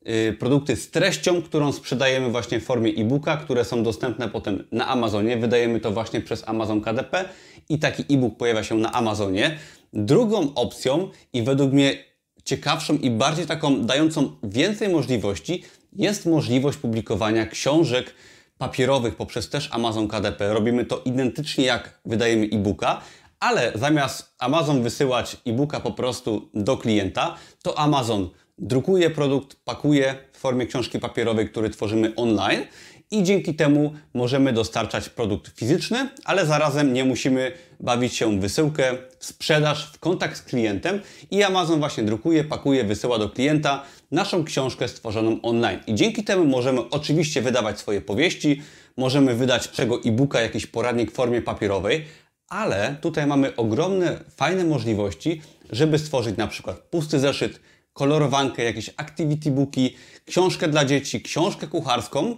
y, 0.08 0.36
produkty 0.38 0.76
z 0.76 0.90
treścią, 0.90 1.42
którą 1.42 1.72
sprzedajemy 1.72 2.30
właśnie 2.30 2.60
w 2.60 2.64
formie 2.64 2.90
e-booka, 2.90 3.36
które 3.36 3.64
są 3.64 3.82
dostępne 3.82 4.28
potem 4.28 4.64
na 4.72 4.88
Amazonie. 4.88 5.36
Wydajemy 5.36 5.80
to 5.80 5.90
właśnie 5.90 6.20
przez 6.20 6.48
Amazon 6.48 6.80
KDP 6.80 7.24
i 7.68 7.78
taki 7.78 8.14
e-book 8.14 8.36
pojawia 8.36 8.64
się 8.64 8.74
na 8.74 8.92
Amazonie. 8.92 9.58
Drugą 9.92 10.54
opcją 10.54 11.08
i 11.32 11.42
według 11.42 11.72
mnie 11.72 12.15
ciekawszą 12.46 12.94
i 12.94 13.10
bardziej 13.10 13.46
taką 13.46 13.82
dającą 13.82 14.36
więcej 14.42 14.88
możliwości 14.88 15.64
jest 15.92 16.26
możliwość 16.26 16.78
publikowania 16.78 17.46
książek 17.46 18.14
papierowych 18.58 19.14
poprzez 19.14 19.50
też 19.50 19.68
Amazon 19.72 20.08
KDP. 20.08 20.54
Robimy 20.54 20.84
to 20.84 21.02
identycznie 21.04 21.64
jak 21.64 22.00
wydajemy 22.04 22.48
e-booka, 22.52 23.00
ale 23.40 23.72
zamiast 23.74 24.34
Amazon 24.38 24.82
wysyłać 24.82 25.36
e-booka 25.46 25.80
po 25.80 25.92
prostu 25.92 26.50
do 26.54 26.76
klienta, 26.76 27.36
to 27.62 27.78
Amazon 27.78 28.30
drukuje 28.58 29.10
produkt, 29.10 29.56
pakuje 29.64 30.14
w 30.32 30.38
formie 30.38 30.66
książki 30.66 30.98
papierowej, 30.98 31.48
który 31.48 31.70
tworzymy 31.70 32.12
online 32.14 32.64
i 33.10 33.22
dzięki 33.22 33.54
temu 33.54 33.92
możemy 34.14 34.52
dostarczać 34.52 35.08
produkt 35.08 35.58
fizyczny, 35.58 36.08
ale 36.24 36.46
zarazem 36.46 36.92
nie 36.92 37.04
musimy 37.04 37.52
bawić 37.80 38.14
się 38.14 38.38
w 38.38 38.40
wysyłkę, 38.40 38.96
w 39.18 39.24
sprzedaż, 39.24 39.92
w 39.92 39.98
kontakt 39.98 40.36
z 40.36 40.42
klientem 40.42 41.00
i 41.30 41.42
Amazon 41.42 41.78
właśnie 41.78 42.04
drukuje, 42.04 42.44
pakuje, 42.44 42.84
wysyła 42.84 43.18
do 43.18 43.30
klienta 43.30 43.82
naszą 44.10 44.44
książkę 44.44 44.88
stworzoną 44.88 45.42
online. 45.42 45.80
I 45.86 45.94
dzięki 45.94 46.24
temu 46.24 46.44
możemy 46.44 46.90
oczywiście 46.90 47.42
wydawać 47.42 47.78
swoje 47.78 48.00
powieści, 48.00 48.62
możemy 48.96 49.34
wydać 49.34 49.70
czego 49.70 50.00
e-booka, 50.04 50.40
jakiś 50.40 50.66
poradnik 50.66 51.10
w 51.10 51.14
formie 51.14 51.42
papierowej, 51.42 52.04
ale 52.48 52.96
tutaj 53.00 53.26
mamy 53.26 53.56
ogromne, 53.56 54.20
fajne 54.36 54.64
możliwości, 54.64 55.42
żeby 55.70 55.98
stworzyć 55.98 56.36
na 56.36 56.46
przykład 56.46 56.78
pusty 56.78 57.20
zeszyt, 57.20 57.60
kolorowankę, 57.92 58.64
jakieś 58.64 58.90
activity 58.96 59.50
booki, 59.50 59.96
książkę 60.24 60.68
dla 60.68 60.84
dzieci, 60.84 61.22
książkę 61.22 61.66
kucharską, 61.66 62.36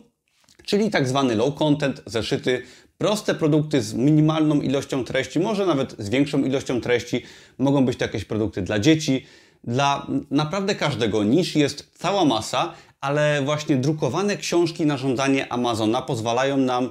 czyli 0.69 0.91
tak 0.91 1.09
zwany 1.09 1.35
low 1.35 1.55
content, 1.55 2.03
zeszyty, 2.07 2.63
proste 2.99 3.35
produkty 3.35 3.83
z 3.83 3.95
minimalną 3.95 4.61
ilością 4.61 5.05
treści, 5.05 5.41
może 5.41 5.67
nawet 5.67 5.97
z 5.99 6.09
większą 6.09 6.45
ilością 6.45 6.81
treści. 6.81 7.23
Mogą 7.59 7.85
być 7.85 7.99
to 7.99 8.05
jakieś 8.05 8.25
produkty 8.25 8.63
dla 8.63 8.79
dzieci, 8.79 9.27
dla 9.65 10.07
naprawdę 10.31 10.75
każdego. 10.75 11.25
Niż 11.25 11.57
jest 11.57 11.91
cała 11.99 12.25
masa, 12.25 12.75
ale 13.01 13.43
właśnie 13.45 13.77
drukowane 13.77 14.37
książki 14.37 14.87
na 14.87 14.97
żądanie 14.97 15.53
Amazona 15.53 16.03
pozwalają 16.03 16.57
nam 16.57 16.91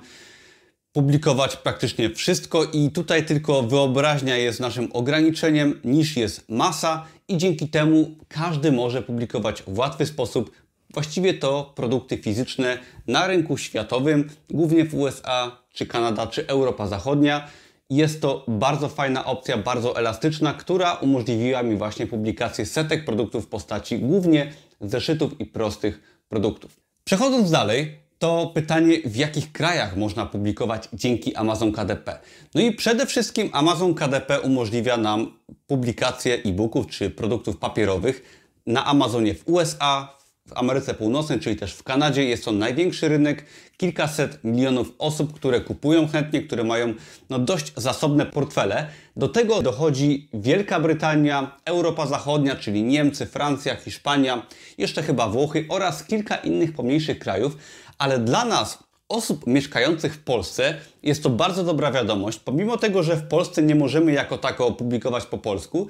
publikować 0.92 1.56
praktycznie 1.56 2.10
wszystko 2.10 2.64
i 2.64 2.92
tutaj 2.92 3.26
tylko 3.26 3.64
wyobraźnia 3.64 4.38
jest 4.38 4.60
naszym 4.60 4.90
ograniczeniem, 4.94 5.80
niż 5.84 6.18
jest 6.18 6.50
masa 6.50 7.06
i 7.28 7.38
dzięki 7.38 7.68
temu 7.68 8.16
każdy 8.28 8.72
może 8.72 9.02
publikować 9.02 9.64
w 9.68 9.78
łatwy 9.78 10.06
sposób 10.06 10.52
właściwie 10.98 11.34
to 11.34 11.74
produkty 11.76 12.18
fizyczne 12.18 12.78
na 13.08 13.28
rynku 13.28 13.58
światowym, 13.58 14.30
głównie 14.50 14.86
w 14.86 14.96
USA, 14.96 15.58
czy 15.74 15.86
Kanada, 15.86 16.28
czy 16.28 16.48
Europa 16.48 16.88
Zachodnia. 16.88 17.48
Jest 17.90 18.22
to 18.22 18.46
bardzo 18.48 18.90
fajna 18.90 19.26
opcja, 19.26 19.58
bardzo 19.58 19.98
elastyczna, 19.98 20.54
która 20.54 20.94
umożliwiła 20.94 21.64
mi 21.64 21.76
właśnie 21.76 22.08
publikację 22.08 22.66
setek 22.66 23.06
produktów 23.06 23.46
w 23.46 23.48
postaci 23.48 24.00
głównie 24.00 24.54
zeszytów 24.82 25.40
i 25.40 25.46
prostych 25.46 26.02
produktów. 26.30 26.80
Przechodząc 27.04 27.52
dalej, 27.52 28.00
to 28.20 28.52
pytanie, 28.54 28.98
w 29.06 29.16
jakich 29.16 29.52
krajach 29.52 29.98
można 29.98 30.26
publikować 30.26 30.90
dzięki 30.94 31.36
Amazon 31.36 31.72
KDP. 31.72 32.20
No 32.56 32.62
i 32.62 32.72
przede 32.72 33.06
wszystkim 33.06 33.50
Amazon 33.54 33.94
KDP 33.94 34.42
umożliwia 34.42 34.98
nam 34.98 35.32
publikację 35.68 36.44
e-booków 36.46 36.88
czy 36.88 37.10
produktów 37.10 37.58
papierowych 37.58 38.44
na 38.66 38.86
Amazonie 38.86 39.34
w 39.34 39.48
USA, 39.48 40.18
w 40.48 40.58
Ameryce 40.58 40.94
Północnej, 40.94 41.40
czyli 41.40 41.56
też 41.56 41.74
w 41.74 41.84
Kanadzie. 41.84 42.24
Jest 42.24 42.46
to 42.46 42.52
największy 42.52 43.08
rynek, 43.08 43.46
kilkaset 43.78 44.44
milionów 44.44 44.94
osób, 45.00 45.34
które 45.34 45.62
kupują 45.62 46.08
chętnie, 46.08 46.42
które 46.42 46.64
mają 46.64 46.94
no, 47.30 47.40
dość 47.40 47.74
zasobne 47.76 48.26
portfele. 48.26 48.88
Do 49.16 49.28
tego 49.28 49.62
dochodzi 49.62 50.30
Wielka 50.34 50.80
Brytania, 50.80 51.58
Europa 51.66 52.08
Zachodnia, 52.08 52.56
czyli 52.56 52.84
Niemcy, 52.84 53.26
Francja, 53.26 53.76
Hiszpania, 53.76 54.46
jeszcze 54.78 55.04
chyba 55.04 55.30
Włochy 55.30 55.66
oraz 55.70 56.04
kilka 56.04 56.36
innych 56.36 56.74
pomniejszych 56.74 57.20
krajów, 57.20 57.58
ale 57.98 58.20
dla 58.20 58.46
nas 58.46 58.88
osób 59.10 59.48
mieszkających 59.48 60.14
w 60.14 60.24
Polsce 60.24 60.76
jest 61.04 61.24
to 61.24 61.30
bardzo 61.30 61.64
dobra 61.64 61.92
wiadomość. 61.92 62.40
Pomimo 62.40 62.78
tego, 62.78 63.04
że 63.04 63.16
w 63.16 63.28
Polsce 63.28 63.64
nie 63.64 63.76
możemy 63.76 64.12
jako 64.12 64.38
tako 64.38 64.72
publikować 64.72 65.26
po 65.26 65.38
polsku, 65.38 65.88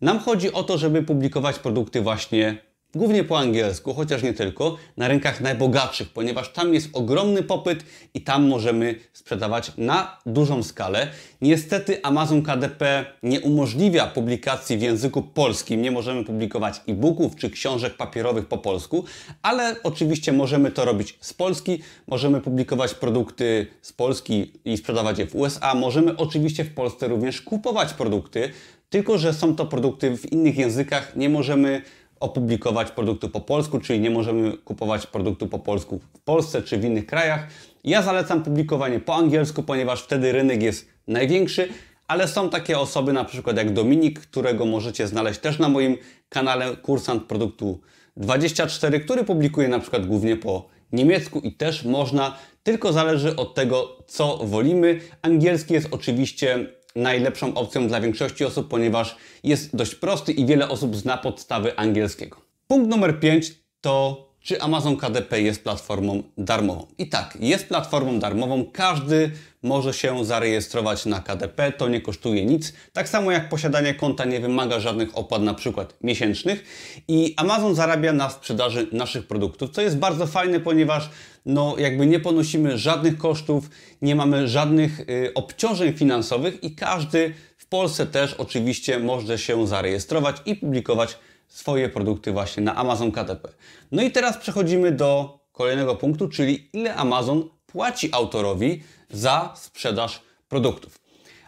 nam 0.00 0.18
chodzi 0.18 0.52
o 0.52 0.62
to, 0.62 0.78
żeby 0.78 1.02
publikować 1.02 1.58
produkty 1.58 2.00
właśnie 2.00 2.69
głównie 2.94 3.24
po 3.24 3.38
angielsku, 3.38 3.94
chociaż 3.94 4.22
nie 4.22 4.32
tylko, 4.32 4.76
na 4.96 5.08
rynkach 5.08 5.40
najbogatszych, 5.40 6.08
ponieważ 6.08 6.52
tam 6.52 6.74
jest 6.74 6.88
ogromny 6.92 7.42
popyt 7.42 7.84
i 8.14 8.20
tam 8.20 8.48
możemy 8.48 8.94
sprzedawać 9.12 9.72
na 9.78 10.18
dużą 10.26 10.62
skalę. 10.62 11.08
Niestety 11.40 12.02
Amazon 12.02 12.42
KDP 12.42 13.04
nie 13.22 13.40
umożliwia 13.40 14.06
publikacji 14.06 14.78
w 14.78 14.82
języku 14.82 15.22
polskim, 15.22 15.82
nie 15.82 15.90
możemy 15.90 16.24
publikować 16.24 16.80
e-booków 16.88 17.36
czy 17.36 17.50
książek 17.50 17.96
papierowych 17.96 18.46
po 18.46 18.58
polsku, 18.58 19.04
ale 19.42 19.76
oczywiście 19.82 20.32
możemy 20.32 20.70
to 20.70 20.84
robić 20.84 21.18
z 21.20 21.34
Polski, 21.34 21.82
możemy 22.06 22.40
publikować 22.40 22.94
produkty 22.94 23.66
z 23.82 23.92
Polski 23.92 24.52
i 24.64 24.76
sprzedawać 24.76 25.18
je 25.18 25.26
w 25.26 25.34
USA, 25.34 25.74
możemy 25.74 26.16
oczywiście 26.16 26.64
w 26.64 26.74
Polsce 26.74 27.08
również 27.08 27.40
kupować 27.42 27.92
produkty, 27.92 28.50
tylko 28.90 29.18
że 29.18 29.34
są 29.34 29.56
to 29.56 29.66
produkty 29.66 30.16
w 30.16 30.32
innych 30.32 30.56
językach, 30.56 31.16
nie 31.16 31.28
możemy 31.28 31.82
opublikować 32.20 32.90
produktu 32.90 33.28
po 33.28 33.40
polsku, 33.40 33.80
czyli 33.80 34.00
nie 34.00 34.10
możemy 34.10 34.58
kupować 34.58 35.06
produktu 35.06 35.46
po 35.46 35.58
polsku 35.58 36.00
w 36.14 36.20
Polsce 36.20 36.62
czy 36.62 36.78
w 36.78 36.84
innych 36.84 37.06
krajach. 37.06 37.46
Ja 37.84 38.02
zalecam 38.02 38.42
publikowanie 38.42 39.00
po 39.00 39.14
angielsku, 39.14 39.62
ponieważ 39.62 40.02
wtedy 40.02 40.32
rynek 40.32 40.62
jest 40.62 40.88
największy, 41.06 41.68
ale 42.08 42.28
są 42.28 42.50
takie 42.50 42.78
osoby, 42.78 43.12
na 43.12 43.24
przykład 43.24 43.56
jak 43.56 43.72
Dominik, 43.72 44.20
którego 44.20 44.66
możecie 44.66 45.06
znaleźć 45.06 45.40
też 45.40 45.58
na 45.58 45.68
moim 45.68 45.96
kanale 46.28 46.76
Kursant 46.76 47.24
Produktu 47.24 47.80
24, 48.16 49.00
który 49.00 49.24
publikuje 49.24 49.68
na 49.68 49.78
przykład 49.78 50.06
głównie 50.06 50.36
po 50.36 50.68
niemiecku 50.92 51.40
i 51.40 51.52
też 51.52 51.84
można, 51.84 52.36
tylko 52.62 52.92
zależy 52.92 53.36
od 53.36 53.54
tego, 53.54 53.96
co 54.06 54.36
wolimy. 54.36 55.00
Angielski 55.22 55.74
jest 55.74 55.88
oczywiście 55.90 56.66
najlepszą 56.96 57.54
opcją 57.54 57.88
dla 57.88 58.00
większości 58.00 58.44
osób, 58.44 58.68
ponieważ 58.68 59.16
jest 59.44 59.76
dość 59.76 59.94
prosty 59.94 60.32
i 60.32 60.46
wiele 60.46 60.68
osób 60.68 60.96
zna 60.96 61.16
podstawy 61.16 61.76
angielskiego. 61.76 62.36
Punkt 62.66 62.90
numer 62.90 63.20
5 63.20 63.52
to 63.80 64.29
czy 64.42 64.60
Amazon 64.60 64.96
KDP 64.96 65.40
jest 65.40 65.64
platformą 65.64 66.22
darmową. 66.38 66.86
I 66.98 67.08
tak, 67.08 67.38
jest 67.40 67.68
platformą 67.68 68.18
darmową. 68.18 68.64
Każdy 68.72 69.30
może 69.62 69.94
się 69.94 70.24
zarejestrować 70.24 71.06
na 71.06 71.20
KDP, 71.20 71.72
to 71.72 71.88
nie 71.88 72.00
kosztuje 72.00 72.44
nic. 72.44 72.72
Tak 72.92 73.08
samo 73.08 73.32
jak 73.32 73.48
posiadanie 73.48 73.94
konta 73.94 74.24
nie 74.24 74.40
wymaga 74.40 74.80
żadnych 74.80 75.18
opłat, 75.18 75.42
na 75.42 75.54
przykład 75.54 75.94
miesięcznych. 76.02 76.64
I 77.08 77.34
Amazon 77.36 77.74
zarabia 77.74 78.12
na 78.12 78.30
sprzedaży 78.30 78.86
naszych 78.92 79.26
produktów, 79.26 79.70
co 79.70 79.82
jest 79.82 79.98
bardzo 79.98 80.26
fajne, 80.26 80.60
ponieważ 80.60 81.10
no, 81.46 81.74
jakby 81.78 82.06
nie 82.06 82.20
ponosimy 82.20 82.78
żadnych 82.78 83.18
kosztów, 83.18 83.70
nie 84.02 84.14
mamy 84.14 84.48
żadnych 84.48 85.00
y, 85.00 85.34
obciążeń 85.34 85.92
finansowych 85.92 86.64
i 86.64 86.74
każdy 86.74 87.34
w 87.56 87.66
Polsce 87.66 88.06
też 88.06 88.34
oczywiście 88.34 88.98
może 88.98 89.38
się 89.38 89.66
zarejestrować 89.66 90.36
i 90.46 90.56
publikować 90.56 91.18
swoje 91.50 91.88
produkty 91.88 92.32
właśnie 92.32 92.62
na 92.62 92.74
Amazon 92.76 93.12
KDP. 93.12 93.48
No 93.92 94.02
i 94.02 94.10
teraz 94.10 94.36
przechodzimy 94.36 94.92
do 94.92 95.38
kolejnego 95.52 95.96
punktu, 95.96 96.28
czyli 96.28 96.68
ile 96.72 96.94
Amazon 96.94 97.48
płaci 97.66 98.08
autorowi 98.12 98.82
za 99.10 99.52
sprzedaż 99.56 100.20
produktów. 100.48 100.98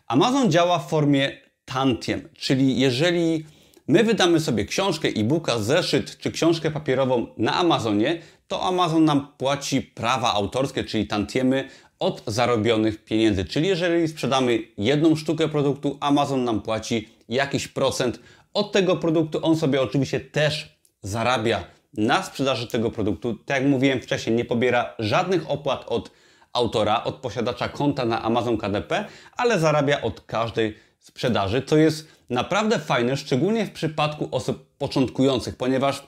Amazon 0.07 0.51
działa 0.51 0.79
w 0.79 0.89
formie 0.89 1.41
tantiem, 1.65 2.29
czyli 2.39 2.81
jeżeli 2.81 3.45
my 3.89 4.05
wydamy 4.05 4.41
sobie 4.41 4.65
książkę, 4.65 5.09
e-booka, 5.09 5.59
zeszyt 5.59 6.19
czy 6.19 6.31
książkę 6.31 6.71
papierową 6.71 7.27
na 7.37 7.55
Amazonie, 7.55 8.19
to 8.49 8.63
Amazon 8.63 9.05
nam 9.05 9.29
płaci 9.39 9.83
prawa 9.83 10.33
autorskie, 10.33 10.85
czyli 10.85 11.07
tantiemy 11.07 11.69
od 11.99 12.23
zarobionych 12.27 13.05
pieniędzy. 13.05 13.45
Czyli 13.45 13.69
jeżeli 13.69 14.09
sprzedamy 14.09 14.59
jedną 14.79 15.17
sztukę 15.17 15.49
produktu, 15.49 15.99
Amazon 16.01 16.45
nam 16.45 16.61
płaci 16.61 17.09
jakiś 17.29 17.69
procent 17.69 18.21
od 18.55 18.73
tego 18.73 18.97
produktu. 18.97 19.39
On 19.43 19.57
sobie 19.57 19.83
oczywiście 19.83 20.21
też 20.21 20.79
zarabia 21.03 21.65
na 21.97 22.23
sprzedaży 22.23 22.67
tego 22.67 22.91
produktu. 22.91 23.35
Tak 23.35 23.57
jak 23.63 23.71
mówiłem 23.71 24.01
wcześniej, 24.01 24.37
nie 24.37 24.45
pobiera 24.45 24.95
żadnych 24.99 25.51
opłat 25.51 25.85
od 25.89 26.11
autora, 26.53 27.05
od 27.05 27.15
posiadacza 27.15 27.69
konta 27.69 28.05
na 28.05 28.23
Amazon 28.23 28.59
KDP, 28.59 29.05
ale 29.37 29.59
zarabia 29.59 30.03
od 30.03 30.21
każdej 30.21 30.77
sprzedaży, 30.99 31.63
co 31.67 31.77
jest 31.77 32.09
naprawdę 32.31 32.79
fajne, 32.79 33.17
szczególnie 33.17 33.67
w 33.67 33.71
przypadku 33.71 34.29
osób 34.31 34.77
początkujących, 34.79 35.57
ponieważ 35.57 36.03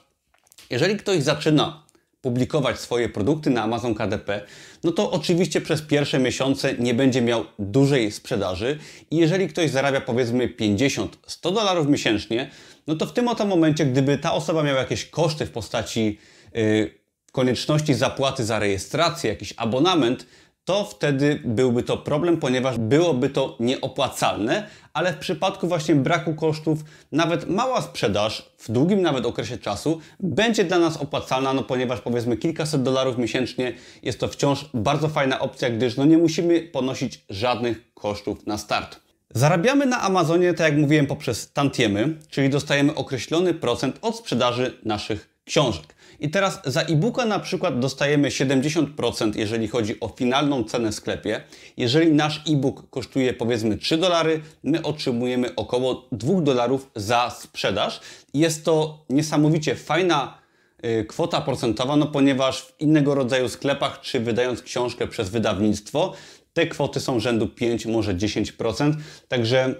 jeżeli 0.69 0.97
ktoś 0.97 1.23
zaczyna 1.23 1.84
publikować 2.25 2.79
swoje 2.79 3.09
produkty 3.09 3.49
na 3.49 3.63
Amazon 3.63 3.95
KDP, 3.95 4.41
no 4.83 4.91
to 4.91 5.11
oczywiście 5.11 5.61
przez 5.61 5.81
pierwsze 5.81 6.19
miesiące 6.19 6.73
nie 6.73 6.93
będzie 6.93 7.21
miał 7.21 7.45
dużej 7.59 8.11
sprzedaży. 8.11 8.79
I 9.11 9.17
jeżeli 9.17 9.47
ktoś 9.47 9.69
zarabia 9.69 10.01
powiedzmy 10.01 10.47
50-100 10.47 11.07
dolarów 11.41 11.87
miesięcznie, 11.87 12.49
no 12.87 12.95
to 12.95 13.05
w 13.05 13.13
tym 13.13 13.27
oto 13.27 13.45
momencie, 13.45 13.85
gdyby 13.85 14.17
ta 14.17 14.33
osoba 14.33 14.63
miała 14.63 14.79
jakieś 14.79 15.05
koszty 15.05 15.45
w 15.45 15.51
postaci 15.51 16.19
yy, 16.53 16.91
konieczności 17.31 17.93
zapłaty 17.93 18.45
za 18.45 18.59
rejestrację, 18.59 19.29
jakiś 19.29 19.53
abonament, 19.57 20.25
to 20.65 20.85
wtedy 20.85 21.41
byłby 21.45 21.83
to 21.83 21.97
problem, 21.97 22.37
ponieważ 22.37 22.77
byłoby 22.77 23.29
to 23.29 23.55
nieopłacalne, 23.59 24.67
ale 24.93 25.13
w 25.13 25.17
przypadku 25.17 25.67
właśnie 25.67 25.95
braku 25.95 26.33
kosztów, 26.33 26.79
nawet 27.11 27.49
mała 27.49 27.81
sprzedaż 27.81 28.51
w 28.57 28.71
długim 28.71 29.01
nawet 29.01 29.25
okresie 29.25 29.57
czasu 29.57 29.99
będzie 30.19 30.63
dla 30.63 30.79
nas 30.79 30.97
opłacalna, 30.97 31.53
no 31.53 31.63
ponieważ 31.63 32.01
powiedzmy 32.01 32.37
kilkaset 32.37 32.83
dolarów 32.83 33.17
miesięcznie 33.17 33.73
jest 34.03 34.19
to 34.19 34.27
wciąż 34.27 34.69
bardzo 34.73 35.09
fajna 35.09 35.39
opcja, 35.39 35.69
gdyż 35.69 35.97
no 35.97 36.05
nie 36.05 36.17
musimy 36.17 36.61
ponosić 36.61 37.25
żadnych 37.29 37.93
kosztów 37.93 38.47
na 38.47 38.57
start. 38.57 38.99
Zarabiamy 39.33 39.85
na 39.85 40.01
Amazonie, 40.01 40.53
tak 40.53 40.71
jak 40.71 40.81
mówiłem, 40.81 41.07
poprzez 41.07 41.51
tantiemy, 41.51 42.17
czyli 42.29 42.49
dostajemy 42.49 42.95
określony 42.95 43.53
procent 43.53 43.97
od 44.01 44.17
sprzedaży 44.17 44.79
naszych 44.85 45.29
książek. 45.45 45.94
I 46.19 46.29
teraz 46.29 46.61
za 46.65 46.81
e-booka 46.81 47.25
na 47.25 47.39
przykład 47.39 47.79
dostajemy 47.79 48.29
70%, 48.29 49.35
jeżeli 49.35 49.67
chodzi 49.67 49.99
o 49.99 50.07
finalną 50.07 50.63
cenę 50.63 50.91
w 50.91 50.95
sklepie. 50.95 51.41
Jeżeli 51.77 52.11
nasz 52.11 52.43
e-book 52.49 52.89
kosztuje 52.89 53.33
powiedzmy 53.33 53.77
3 53.77 53.97
dolary, 53.97 54.41
my 54.63 54.81
otrzymujemy 54.81 55.55
około 55.55 56.07
2 56.11 56.41
dolarów 56.41 56.91
za 56.95 57.29
sprzedaż. 57.29 58.01
Jest 58.33 58.65
to 58.65 59.05
niesamowicie 59.09 59.75
fajna 59.75 60.37
y, 60.85 61.05
kwota 61.05 61.41
procentowa, 61.41 61.95
no 61.95 62.05
ponieważ 62.05 62.61
w 62.61 62.81
innego 62.81 63.15
rodzaju 63.15 63.49
sklepach, 63.49 64.01
czy 64.01 64.19
wydając 64.19 64.61
książkę 64.61 65.07
przez 65.07 65.29
wydawnictwo, 65.29 66.13
te 66.53 66.67
kwoty 66.67 66.99
są 66.99 67.19
rzędu 67.19 67.47
5, 67.47 67.85
może 67.85 68.15
10%. 68.15 68.93
Także 69.27 69.75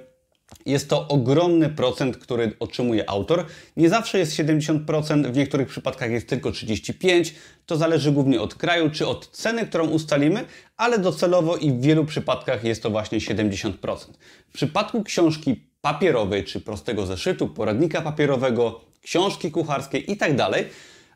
jest 0.66 0.90
to 0.90 1.08
ogromny 1.08 1.70
procent, 1.70 2.18
który 2.18 2.52
otrzymuje 2.60 3.10
autor. 3.10 3.46
Nie 3.78 3.90
zawsze 3.90 4.20
jest 4.20 4.38
70%, 4.38 5.32
w 5.32 5.38
niektórych 5.38 5.68
przypadkach 5.68 6.12
jest 6.12 6.30
tylko 6.30 6.50
35%. 6.50 7.32
To 7.66 7.78
zależy 7.78 8.12
głównie 8.12 8.42
od 8.42 8.56
kraju 8.56 8.90
czy 8.90 9.08
od 9.08 9.28
ceny, 9.28 9.68
którą 9.68 9.88
ustalimy, 9.88 10.46
ale 10.78 11.00
docelowo 11.00 11.58
i 11.58 11.72
w 11.72 11.82
wielu 11.82 12.06
przypadkach 12.06 12.64
jest 12.64 12.84
to 12.84 12.90
właśnie 12.90 13.20
70%. 13.20 13.74
W 14.50 14.54
przypadku 14.54 15.04
książki 15.04 15.62
papierowej 15.82 16.44
czy 16.44 16.62
prostego 16.62 17.06
zeszytu, 17.06 17.48
poradnika 17.48 18.02
papierowego, 18.02 18.82
książki 19.02 19.52
kucharskiej 19.52 20.10
itd., 20.10 20.36
tak 20.36 20.66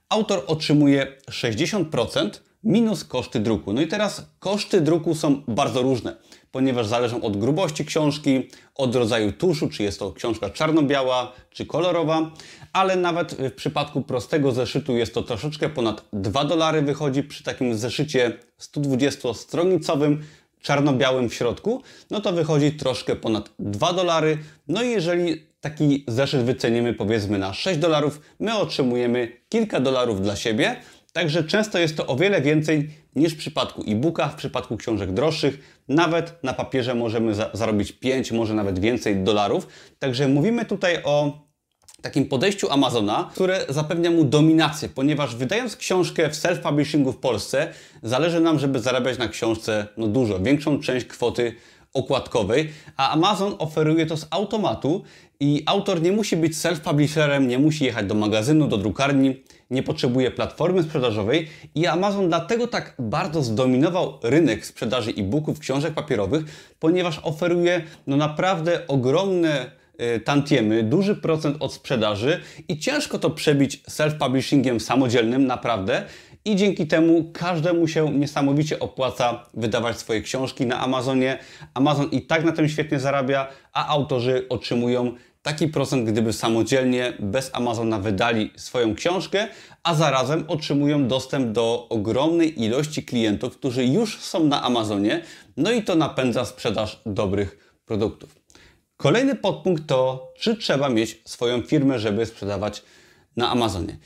autor 0.09 0.43
otrzymuje 0.47 1.07
60% 1.29 2.29
minus 2.63 3.03
koszty 3.03 3.39
druku. 3.39 3.73
No 3.73 3.81
i 3.81 3.87
teraz 3.87 4.25
koszty 4.39 4.81
druku 4.81 5.15
są 5.15 5.41
bardzo 5.47 5.81
różne, 5.81 6.15
ponieważ 6.51 6.87
zależą 6.87 7.21
od 7.21 7.37
grubości 7.37 7.85
książki, 7.85 8.47
od 8.75 8.95
rodzaju 8.95 9.31
tuszu, 9.31 9.69
czy 9.69 9.83
jest 9.83 9.99
to 9.99 10.13
książka 10.13 10.49
czarno-biała, 10.49 11.31
czy 11.49 11.65
kolorowa, 11.65 12.31
ale 12.73 12.95
nawet 12.95 13.33
w 13.33 13.51
przypadku 13.51 14.01
prostego 14.01 14.51
zeszytu 14.51 14.97
jest 14.97 15.13
to 15.13 15.23
troszeczkę 15.23 15.69
ponad 15.69 16.05
2 16.13 16.45
dolary 16.45 16.81
wychodzi 16.81 17.23
przy 17.23 17.43
takim 17.43 17.77
zeszycie 17.77 18.37
120-stronicowym, 18.59 20.17
czarno-białym 20.61 21.29
w 21.29 21.33
środku, 21.33 21.81
no 22.11 22.21
to 22.21 22.31
wychodzi 22.31 22.71
troszkę 22.71 23.15
ponad 23.15 23.49
2 23.59 23.93
dolary. 23.93 24.37
No 24.67 24.83
i 24.83 24.89
jeżeli 24.89 25.49
taki 25.61 26.03
zeszyt 26.07 26.41
wycenimy 26.41 26.93
powiedzmy 26.93 27.37
na 27.37 27.53
6 27.53 27.79
dolarów, 27.79 28.21
my 28.39 28.57
otrzymujemy 28.57 29.31
kilka 29.49 29.79
dolarów 29.79 30.21
dla 30.21 30.35
siebie, 30.35 30.75
Także 31.13 31.43
często 31.43 31.79
jest 31.79 31.97
to 31.97 32.07
o 32.07 32.15
wiele 32.15 32.41
więcej 32.41 32.89
niż 33.15 33.33
w 33.33 33.37
przypadku 33.37 33.83
e-booka, 33.87 34.27
w 34.27 34.35
przypadku 34.35 34.77
książek 34.77 35.13
droższych. 35.13 35.81
Nawet 35.87 36.43
na 36.43 36.53
papierze 36.53 36.95
możemy 36.95 37.35
za 37.35 37.49
zarobić 37.53 37.91
5, 37.91 38.31
może 38.31 38.53
nawet 38.53 38.79
więcej 38.79 39.17
dolarów. 39.17 39.67
Także 39.99 40.27
mówimy 40.27 40.65
tutaj 40.65 41.03
o 41.03 41.49
takim 42.01 42.25
podejściu 42.25 42.71
Amazona, 42.71 43.29
które 43.31 43.65
zapewnia 43.69 44.11
mu 44.11 44.23
dominację, 44.23 44.89
ponieważ 44.89 45.35
wydając 45.35 45.75
książkę 45.75 46.29
w 46.29 46.33
self-publishingu 46.33 47.11
w 47.11 47.17
Polsce, 47.17 47.67
zależy 48.03 48.39
nam, 48.39 48.59
żeby 48.59 48.79
zarabiać 48.79 49.17
na 49.17 49.27
książce 49.27 49.87
no 49.97 50.07
dużo, 50.07 50.39
większą 50.39 50.79
część 50.79 51.05
kwoty 51.05 51.55
okładkowej, 51.93 52.69
a 52.97 53.11
Amazon 53.11 53.55
oferuje 53.59 54.05
to 54.05 54.17
z 54.17 54.27
automatu 54.29 55.03
i 55.39 55.63
autor 55.65 56.01
nie 56.01 56.11
musi 56.11 56.37
być 56.37 56.53
self-publisherem, 56.53 57.47
nie 57.47 57.59
musi 57.59 57.85
jechać 57.85 58.05
do 58.05 58.15
magazynu, 58.15 58.67
do 58.67 58.77
drukarni, 58.77 59.43
nie 59.69 59.83
potrzebuje 59.83 60.31
platformy 60.31 60.83
sprzedażowej 60.83 61.47
i 61.75 61.87
Amazon 61.87 62.27
dlatego 62.27 62.67
tak 62.67 62.95
bardzo 62.99 63.43
zdominował 63.43 64.19
rynek 64.23 64.65
sprzedaży 64.65 65.11
e-booków, 65.17 65.59
książek 65.59 65.93
papierowych, 65.93 66.43
ponieważ 66.79 67.19
oferuje 67.23 67.81
no 68.07 68.17
naprawdę 68.17 68.87
ogromne 68.87 69.71
y, 70.15 70.19
tantiemy, 70.19 70.83
duży 70.83 71.15
procent 71.15 71.57
od 71.59 71.73
sprzedaży 71.73 72.39
i 72.67 72.79
ciężko 72.79 73.19
to 73.19 73.29
przebić 73.29 73.83
self-publishingiem 73.89 74.79
samodzielnym, 74.79 75.47
naprawdę. 75.47 76.03
I 76.45 76.55
dzięki 76.55 76.87
temu 76.87 77.31
każdemu 77.33 77.87
się 77.87 78.11
niesamowicie 78.11 78.79
opłaca 78.79 79.45
wydawać 79.53 79.97
swoje 79.97 80.21
książki 80.21 80.65
na 80.65 80.79
Amazonie. 80.79 81.39
Amazon 81.73 82.09
i 82.11 82.21
tak 82.21 82.45
na 82.45 82.51
tym 82.51 82.69
świetnie 82.69 82.99
zarabia, 82.99 83.47
a 83.73 83.87
autorzy 83.87 84.45
otrzymują 84.49 85.15
taki 85.49 85.67
procent, 85.67 86.09
gdyby 86.09 86.33
samodzielnie, 86.33 87.13
bez 87.19 87.49
Amazona 87.53 87.99
wydali 87.99 88.51
swoją 88.55 88.95
książkę, 88.95 89.47
a 89.83 89.95
zarazem 89.95 90.45
otrzymują 90.47 91.07
dostęp 91.07 91.51
do 91.51 91.87
ogromnej 91.89 92.63
ilości 92.63 93.03
klientów, 93.03 93.57
którzy 93.57 93.85
już 93.85 94.19
są 94.19 94.43
na 94.43 94.63
Amazonie, 94.63 95.21
no 95.57 95.71
i 95.71 95.83
to 95.83 95.95
napędza 95.95 96.45
sprzedaż 96.45 97.01
dobrych 97.05 97.79
produktów. 97.85 98.35
Kolejny 98.97 99.35
podpunkt 99.35 99.87
to, 99.87 100.31
czy 100.39 100.55
trzeba 100.55 100.89
mieć 100.89 101.21
swoją 101.25 101.61
firmę, 101.61 101.99
żeby 101.99 102.25
sprzedawać 102.25 102.83
na 103.37 103.49
Amazonie. 103.49 103.97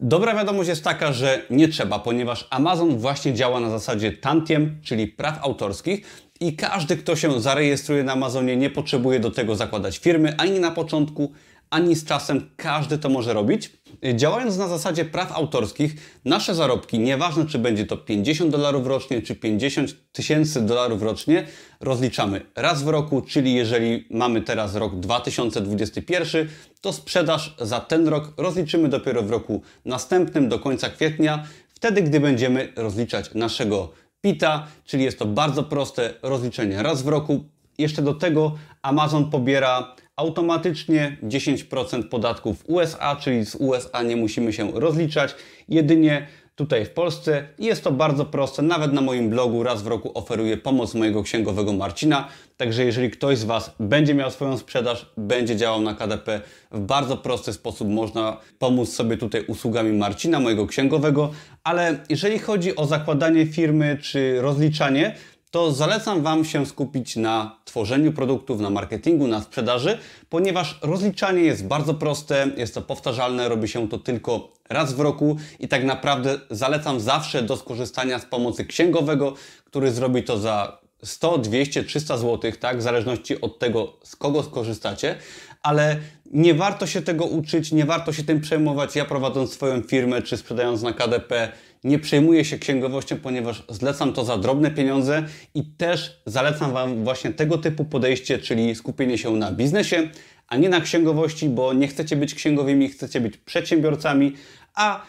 Dobra 0.00 0.34
wiadomość 0.34 0.68
jest 0.68 0.84
taka, 0.84 1.12
że 1.12 1.42
nie 1.50 1.68
trzeba, 1.68 1.98
ponieważ 1.98 2.46
Amazon 2.50 2.98
właśnie 2.98 3.34
działa 3.34 3.60
na 3.60 3.70
zasadzie 3.70 4.12
tantiem, 4.12 4.80
czyli 4.82 5.06
praw 5.06 5.38
autorskich 5.42 6.25
i 6.40 6.56
każdy, 6.56 6.96
kto 6.96 7.16
się 7.16 7.40
zarejestruje 7.40 8.04
na 8.04 8.12
Amazonie, 8.12 8.56
nie 8.56 8.70
potrzebuje 8.70 9.20
do 9.20 9.30
tego 9.30 9.56
zakładać 9.56 9.98
firmy 9.98 10.34
ani 10.38 10.60
na 10.60 10.70
początku, 10.70 11.32
ani 11.70 11.94
z 11.96 12.04
czasem. 12.04 12.50
Każdy 12.56 12.98
to 12.98 13.08
może 13.08 13.32
robić. 13.32 13.72
Działając 14.14 14.56
na 14.56 14.68
zasadzie 14.68 15.04
praw 15.04 15.32
autorskich, 15.32 15.94
nasze 16.24 16.54
zarobki, 16.54 16.98
nieważne 16.98 17.46
czy 17.46 17.58
będzie 17.58 17.86
to 17.86 17.96
50 17.96 18.50
dolarów 18.50 18.86
rocznie, 18.86 19.22
czy 19.22 19.34
50 19.34 20.12
tysięcy 20.12 20.62
dolarów 20.62 21.02
rocznie, 21.02 21.46
rozliczamy 21.80 22.40
raz 22.56 22.82
w 22.82 22.88
roku, 22.88 23.22
czyli 23.22 23.54
jeżeli 23.54 24.06
mamy 24.10 24.42
teraz 24.42 24.74
rok 24.74 25.00
2021, 25.00 26.48
to 26.80 26.92
sprzedaż 26.92 27.54
za 27.60 27.80
ten 27.80 28.08
rok 28.08 28.32
rozliczymy 28.36 28.88
dopiero 28.88 29.22
w 29.22 29.30
roku 29.30 29.62
następnym, 29.84 30.48
do 30.48 30.58
końca 30.58 30.90
kwietnia, 30.90 31.46
wtedy 31.68 32.02
gdy 32.02 32.20
będziemy 32.20 32.72
rozliczać 32.76 33.34
naszego 33.34 33.92
PITA, 34.26 34.66
czyli 34.84 35.04
jest 35.04 35.18
to 35.18 35.26
bardzo 35.26 35.62
proste 35.62 36.14
rozliczenie 36.22 36.82
raz 36.82 37.02
w 37.02 37.08
roku. 37.08 37.44
Jeszcze 37.78 38.02
do 38.02 38.14
tego 38.14 38.54
Amazon 38.82 39.30
pobiera 39.30 39.94
automatycznie 40.16 41.16
10% 41.22 42.08
podatków 42.08 42.64
USA, 42.66 43.16
czyli 43.16 43.46
z 43.46 43.54
USA 43.54 44.02
nie 44.02 44.16
musimy 44.16 44.52
się 44.52 44.70
rozliczać. 44.70 45.34
Jedynie 45.68 46.26
tutaj 46.56 46.84
w 46.84 46.90
Polsce. 46.90 47.48
Jest 47.58 47.84
to 47.84 47.92
bardzo 47.92 48.24
proste. 48.24 48.62
Nawet 48.62 48.92
na 48.92 49.00
moim 49.00 49.30
blogu 49.30 49.62
raz 49.62 49.82
w 49.82 49.86
roku 49.86 50.10
oferuję 50.14 50.56
pomoc 50.56 50.94
mojego 50.94 51.22
księgowego 51.22 51.72
Marcina. 51.72 52.28
Także 52.56 52.84
jeżeli 52.84 53.10
ktoś 53.10 53.38
z 53.38 53.44
Was 53.44 53.74
będzie 53.80 54.14
miał 54.14 54.30
swoją 54.30 54.58
sprzedaż, 54.58 55.10
będzie 55.16 55.56
działał 55.56 55.80
na 55.80 55.94
KDP 55.94 56.40
w 56.70 56.80
bardzo 56.80 57.16
prosty 57.16 57.52
sposób, 57.52 57.88
można 57.88 58.36
pomóc 58.58 58.88
sobie 58.88 59.16
tutaj 59.16 59.44
usługami 59.46 59.92
Marcina, 59.92 60.40
mojego 60.40 60.66
księgowego. 60.66 61.30
Ale 61.64 61.98
jeżeli 62.08 62.38
chodzi 62.38 62.76
o 62.76 62.86
zakładanie 62.86 63.46
firmy 63.46 63.98
czy 64.02 64.40
rozliczanie, 64.40 65.16
to 65.56 65.72
zalecam 65.72 66.22
Wam 66.22 66.44
się 66.44 66.66
skupić 66.66 67.16
na 67.16 67.56
tworzeniu 67.64 68.12
produktów, 68.12 68.60
na 68.60 68.70
marketingu, 68.70 69.26
na 69.26 69.42
sprzedaży, 69.42 69.98
ponieważ 70.30 70.78
rozliczanie 70.82 71.42
jest 71.42 71.66
bardzo 71.66 71.94
proste, 71.94 72.50
jest 72.56 72.74
to 72.74 72.82
powtarzalne, 72.82 73.48
robi 73.48 73.68
się 73.68 73.88
to 73.88 73.98
tylko 73.98 74.52
raz 74.68 74.92
w 74.92 75.00
roku 75.00 75.36
i 75.60 75.68
tak 75.68 75.84
naprawdę 75.84 76.40
zalecam 76.50 77.00
zawsze 77.00 77.42
do 77.42 77.56
skorzystania 77.56 78.18
z 78.18 78.24
pomocy 78.24 78.64
księgowego, 78.64 79.34
który 79.64 79.90
zrobi 79.90 80.22
to 80.22 80.38
za 80.38 80.78
100, 81.02 81.38
200, 81.38 81.84
300 81.84 82.18
zł, 82.18 82.52
tak, 82.60 82.78
w 82.78 82.82
zależności 82.82 83.40
od 83.40 83.58
tego, 83.58 83.92
z 84.02 84.16
kogo 84.16 84.42
skorzystacie, 84.42 85.16
ale 85.62 85.96
nie 86.32 86.54
warto 86.54 86.86
się 86.86 87.02
tego 87.02 87.24
uczyć, 87.24 87.72
nie 87.72 87.84
warto 87.84 88.12
się 88.12 88.24
tym 88.24 88.40
przejmować. 88.40 88.96
Ja 88.96 89.04
prowadząc 89.04 89.52
swoją 89.52 89.82
firmę 89.82 90.22
czy 90.22 90.36
sprzedając 90.36 90.82
na 90.82 90.92
KDP, 90.92 91.52
nie 91.86 91.98
przejmuję 91.98 92.44
się 92.44 92.58
księgowością, 92.58 93.16
ponieważ 93.16 93.62
zlecam 93.68 94.12
to 94.12 94.24
za 94.24 94.38
drobne 94.38 94.70
pieniądze 94.70 95.22
i 95.54 95.64
też 95.64 96.22
zalecam 96.26 96.72
Wam 96.72 97.04
właśnie 97.04 97.30
tego 97.30 97.58
typu 97.58 97.84
podejście, 97.84 98.38
czyli 98.38 98.74
skupienie 98.74 99.18
się 99.18 99.30
na 99.30 99.52
biznesie, 99.52 100.08
a 100.48 100.56
nie 100.56 100.68
na 100.68 100.80
księgowości, 100.80 101.48
bo 101.48 101.72
nie 101.72 101.88
chcecie 101.88 102.16
być 102.16 102.34
księgowymi, 102.34 102.88
chcecie 102.88 103.20
być 103.20 103.36
przedsiębiorcami, 103.36 104.32
a 104.74 105.02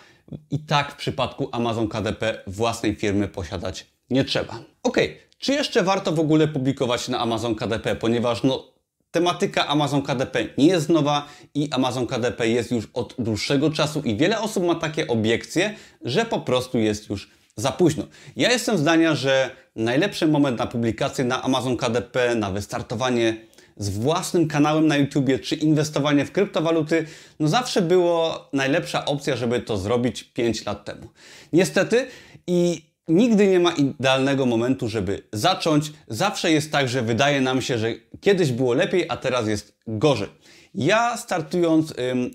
i 0.52 0.60
tak 0.60 0.92
w 0.92 0.96
przypadku 0.96 1.50
Amazon 1.52 1.88
KDP 1.88 2.42
własnej 2.48 2.96
firmy 2.96 3.28
posiadać 3.28 3.86
nie 4.10 4.24
trzeba. 4.24 4.60
Ok, 4.84 4.98
czy 5.40 5.54
jeszcze 5.54 5.84
warto 5.84 6.12
w 6.12 6.20
ogóle 6.20 6.48
publikować 6.48 7.08
na 7.08 7.20
Amazon 7.20 7.56
KDP, 7.56 7.96
ponieważ 7.96 8.44
no, 8.44 8.77
tematyka 9.18 9.68
Amazon 9.68 10.02
KDP 10.02 10.46
nie 10.58 10.68
jest 10.68 10.90
nowa 10.90 11.28
i 11.56 11.70
Amazon 11.72 12.08
KDP 12.08 12.48
jest 12.48 12.72
już 12.72 12.88
od 12.94 13.16
dłuższego 13.20 13.72
czasu 13.72 14.02
i 14.02 14.16
wiele 14.16 14.42
osób 14.42 14.64
ma 14.64 14.76
takie 14.76 15.08
obiekcje, 15.08 15.76
że 16.02 16.26
po 16.26 16.40
prostu 16.40 16.78
jest 16.78 17.10
już 17.10 17.30
za 17.56 17.72
późno. 17.72 18.04
Ja 18.36 18.52
jestem 18.52 18.78
zdania, 18.78 19.16
że 19.16 19.50
najlepszy 19.76 20.28
moment 20.28 20.60
na 20.60 20.68
publikację 20.68 21.26
na 21.26 21.44
Amazon 21.44 21.78
KDP, 21.78 22.36
na 22.36 22.52
wystartowanie 22.52 23.38
z 23.78 23.90
własnym 23.90 24.48
kanałem 24.48 24.88
na 24.88 24.98
YouTubie 24.98 25.40
czy 25.40 25.56
inwestowanie 25.56 26.26
w 26.26 26.32
kryptowaluty, 26.32 27.06
no 27.40 27.48
zawsze 27.48 27.82
było 27.82 28.50
najlepsza 28.54 29.06
opcja, 29.06 29.36
żeby 29.36 29.60
to 29.60 29.78
zrobić 29.78 30.24
5 30.24 30.66
lat 30.66 30.86
temu. 30.86 31.08
Niestety 31.54 32.08
i 32.48 32.87
Nigdy 33.08 33.48
nie 33.48 33.60
ma 33.60 33.72
idealnego 33.72 34.46
momentu, 34.46 34.90
żeby 34.90 35.24
zacząć. 35.34 35.92
Zawsze 36.08 36.52
jest 36.52 36.72
tak, 36.72 36.90
że 36.90 37.02
wydaje 37.02 37.42
nam 37.42 37.62
się, 37.62 37.78
że 37.78 37.94
kiedyś 38.22 38.52
było 38.52 38.74
lepiej, 38.74 39.06
a 39.10 39.18
teraz 39.18 39.48
jest 39.48 39.78
gorzej. 39.88 40.28
Ja 40.76 41.18
startując 41.18 41.94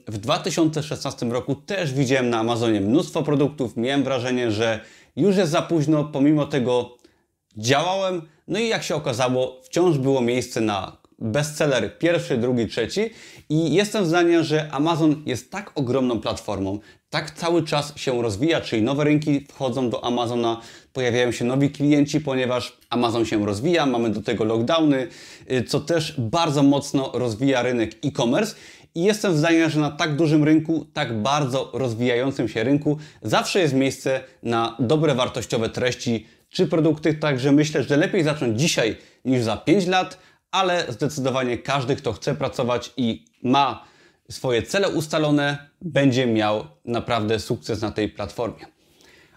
w 0.08 0.18
2016 0.18 1.26
roku 1.26 1.54
też 1.54 1.92
widziałem 1.92 2.30
na 2.30 2.38
Amazonie 2.38 2.80
mnóstwo 2.80 3.22
produktów. 3.22 3.76
Miałem 3.76 4.04
wrażenie, 4.04 4.50
że 4.50 4.80
już 5.16 5.36
jest 5.36 5.52
za 5.52 5.62
późno, 5.62 6.04
pomimo 6.04 6.46
tego 6.46 6.98
działałem. 7.56 8.22
No 8.48 8.58
i 8.58 8.68
jak 8.68 8.82
się 8.82 8.94
okazało, 8.94 9.60
wciąż 9.64 9.98
było 9.98 10.20
miejsce 10.20 10.60
na 10.60 10.96
bestseller 11.18 11.98
pierwszy, 11.98 12.38
drugi, 12.38 12.66
trzeci 12.66 13.00
i 13.48 13.74
jestem 13.74 14.06
zdania, 14.06 14.42
że 14.42 14.72
Amazon 14.72 15.22
jest 15.26 15.50
tak 15.50 15.72
ogromną 15.74 16.20
platformą, 16.20 16.78
tak 17.12 17.30
cały 17.30 17.64
czas 17.64 17.92
się 17.96 18.22
rozwija, 18.22 18.60
czyli 18.60 18.82
nowe 18.82 19.04
rynki 19.04 19.46
wchodzą 19.48 19.90
do 19.90 20.04
Amazona, 20.04 20.60
pojawiają 20.92 21.32
się 21.32 21.44
nowi 21.44 21.70
klienci, 21.70 22.20
ponieważ 22.20 22.78
Amazon 22.90 23.24
się 23.24 23.46
rozwija, 23.46 23.86
mamy 23.86 24.10
do 24.10 24.22
tego 24.22 24.44
lockdowny, 24.44 25.08
y, 25.50 25.62
co 25.62 25.80
też 25.80 26.14
bardzo 26.18 26.62
mocno 26.62 27.10
rozwija 27.14 27.62
rynek 27.62 27.92
e-commerce. 28.04 28.54
I 28.94 29.02
jestem 29.02 29.36
zdania, 29.36 29.68
że 29.68 29.80
na 29.80 29.90
tak 29.90 30.16
dużym 30.16 30.44
rynku, 30.44 30.86
tak 30.92 31.22
bardzo 31.22 31.70
rozwijającym 31.72 32.48
się 32.48 32.64
rynku, 32.64 32.98
zawsze 33.22 33.60
jest 33.60 33.74
miejsce 33.74 34.20
na 34.42 34.76
dobre, 34.78 35.14
wartościowe 35.14 35.68
treści 35.68 36.26
czy 36.48 36.66
produkty. 36.66 37.14
Także 37.14 37.52
myślę, 37.52 37.82
że 37.82 37.96
lepiej 37.96 38.24
zacząć 38.24 38.60
dzisiaj 38.60 38.96
niż 39.24 39.42
za 39.42 39.56
5 39.56 39.86
lat, 39.86 40.18
ale 40.50 40.84
zdecydowanie 40.88 41.58
każdy, 41.58 41.96
kto 41.96 42.12
chce 42.12 42.34
pracować 42.34 42.92
i 42.96 43.24
ma 43.42 43.91
swoje 44.32 44.62
cele 44.62 44.88
ustalone, 44.88 45.58
będzie 45.80 46.26
miał 46.26 46.64
naprawdę 46.84 47.40
sukces 47.40 47.80
na 47.80 47.90
tej 47.90 48.08
platformie. 48.08 48.66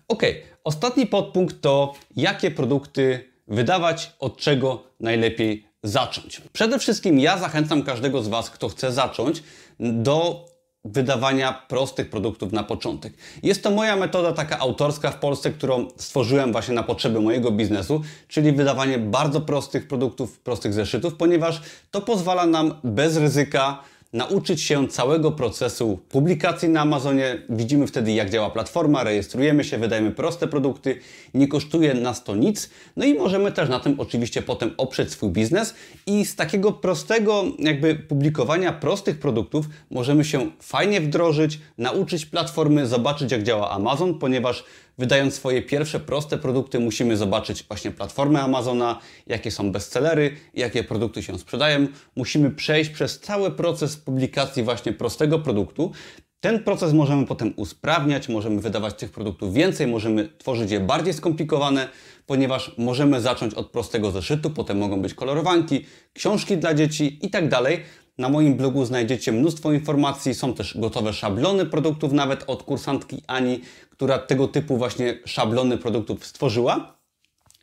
Ok, 0.07 0.23
ostatni 0.63 1.07
podpunkt 1.07 1.61
to 1.61 1.93
jakie 2.15 2.51
produkty 2.51 3.29
wydawać, 3.47 4.11
od 4.19 4.37
czego 4.37 4.83
najlepiej 4.99 5.67
zacząć. 5.83 6.41
Przede 6.53 6.79
wszystkim 6.79 7.19
ja 7.19 7.37
zachęcam 7.37 7.83
każdego 7.83 8.23
z 8.23 8.27
Was, 8.27 8.49
kto 8.49 8.69
chce 8.69 8.91
zacząć, 8.91 9.43
do 9.79 10.45
wydawania 10.85 11.53
prostych 11.53 12.09
produktów 12.09 12.51
na 12.51 12.63
początek. 12.63 13.13
Jest 13.43 13.63
to 13.63 13.71
moja 13.71 13.95
metoda 13.95 14.31
taka 14.31 14.59
autorska 14.59 15.11
w 15.11 15.19
Polsce, 15.19 15.51
którą 15.51 15.87
stworzyłem 15.97 16.51
właśnie 16.51 16.73
na 16.73 16.83
potrzeby 16.83 17.21
mojego 17.21 17.51
biznesu, 17.51 18.01
czyli 18.27 18.51
wydawanie 18.51 18.97
bardzo 18.97 19.41
prostych 19.41 19.87
produktów, 19.87 20.39
prostych 20.39 20.73
zeszytów, 20.73 21.15
ponieważ 21.15 21.61
to 21.91 22.01
pozwala 22.01 22.45
nam 22.45 22.75
bez 22.83 23.17
ryzyka 23.17 23.83
nauczyć 24.13 24.61
się 24.61 24.87
całego 24.87 25.31
procesu 25.31 25.99
publikacji 26.09 26.69
na 26.69 26.81
Amazonie. 26.81 27.37
Widzimy 27.49 27.87
wtedy, 27.87 28.11
jak 28.11 28.29
działa 28.29 28.49
platforma, 28.49 29.03
rejestrujemy 29.03 29.63
się, 29.63 29.77
wydajemy 29.77 30.11
proste 30.11 30.47
produkty, 30.47 30.99
nie 31.33 31.47
kosztuje 31.47 31.93
nas 31.93 32.23
to 32.23 32.35
nic. 32.35 32.69
No 32.95 33.05
i 33.05 33.13
możemy 33.13 33.51
też 33.51 33.69
na 33.69 33.79
tym 33.79 33.99
oczywiście 33.99 34.41
potem 34.41 34.71
oprzeć 34.77 35.11
swój 35.11 35.29
biznes 35.29 35.75
i 36.05 36.25
z 36.25 36.35
takiego 36.35 36.71
prostego 36.71 37.43
jakby 37.59 37.95
publikowania 37.95 38.73
prostych 38.73 39.19
produktów 39.19 39.65
możemy 39.89 40.25
się 40.25 40.51
fajnie 40.59 41.01
wdrożyć, 41.01 41.59
nauczyć 41.77 42.25
platformy, 42.25 42.87
zobaczyć 42.87 43.31
jak 43.31 43.43
działa 43.43 43.71
Amazon, 43.71 44.19
ponieważ 44.19 44.63
Wydając 44.97 45.33
swoje 45.33 45.61
pierwsze 45.61 45.99
proste 45.99 46.37
produkty, 46.37 46.79
musimy 46.79 47.17
zobaczyć 47.17 47.63
właśnie 47.63 47.91
platformę 47.91 48.41
Amazona, 48.41 48.99
jakie 49.27 49.51
są 49.51 49.71
bestsellery, 49.71 50.31
jakie 50.53 50.83
produkty 50.83 51.23
się 51.23 51.39
sprzedają. 51.39 51.87
Musimy 52.15 52.51
przejść 52.51 52.89
przez 52.89 53.19
cały 53.19 53.51
proces 53.51 53.97
publikacji 53.97 54.63
właśnie 54.63 54.93
prostego 54.93 55.39
produktu. 55.39 55.91
Ten 56.39 56.63
proces 56.63 56.93
możemy 56.93 57.25
potem 57.25 57.53
usprawniać, 57.55 58.29
możemy 58.29 58.61
wydawać 58.61 58.95
tych 58.95 59.11
produktów 59.11 59.53
więcej, 59.53 59.87
możemy 59.87 60.29
tworzyć 60.37 60.71
je 60.71 60.79
bardziej 60.79 61.13
skomplikowane, 61.13 61.87
ponieważ 62.25 62.71
możemy 62.77 63.21
zacząć 63.21 63.53
od 63.53 63.69
prostego 63.71 64.11
zeszytu, 64.11 64.49
potem 64.49 64.77
mogą 64.77 65.01
być 65.01 65.13
kolorowanki, 65.13 65.85
książki 66.13 66.57
dla 66.57 66.73
dzieci 66.73 67.19
i 67.21 67.29
tak 67.29 67.49
dalej. 67.49 67.79
Na 68.17 68.29
moim 68.29 68.55
blogu 68.55 68.85
znajdziecie 68.85 69.31
mnóstwo 69.31 69.71
informacji, 69.71 70.33
są 70.33 70.53
też 70.53 70.77
gotowe 70.77 71.13
szablony 71.13 71.65
produktów, 71.65 72.13
nawet 72.13 72.43
od 72.47 72.63
kursantki 72.63 73.21
Ani, 73.27 73.61
która 73.89 74.19
tego 74.19 74.47
typu 74.47 74.77
właśnie 74.77 75.19
szablony 75.25 75.77
produktów 75.77 76.25
stworzyła. 76.25 76.97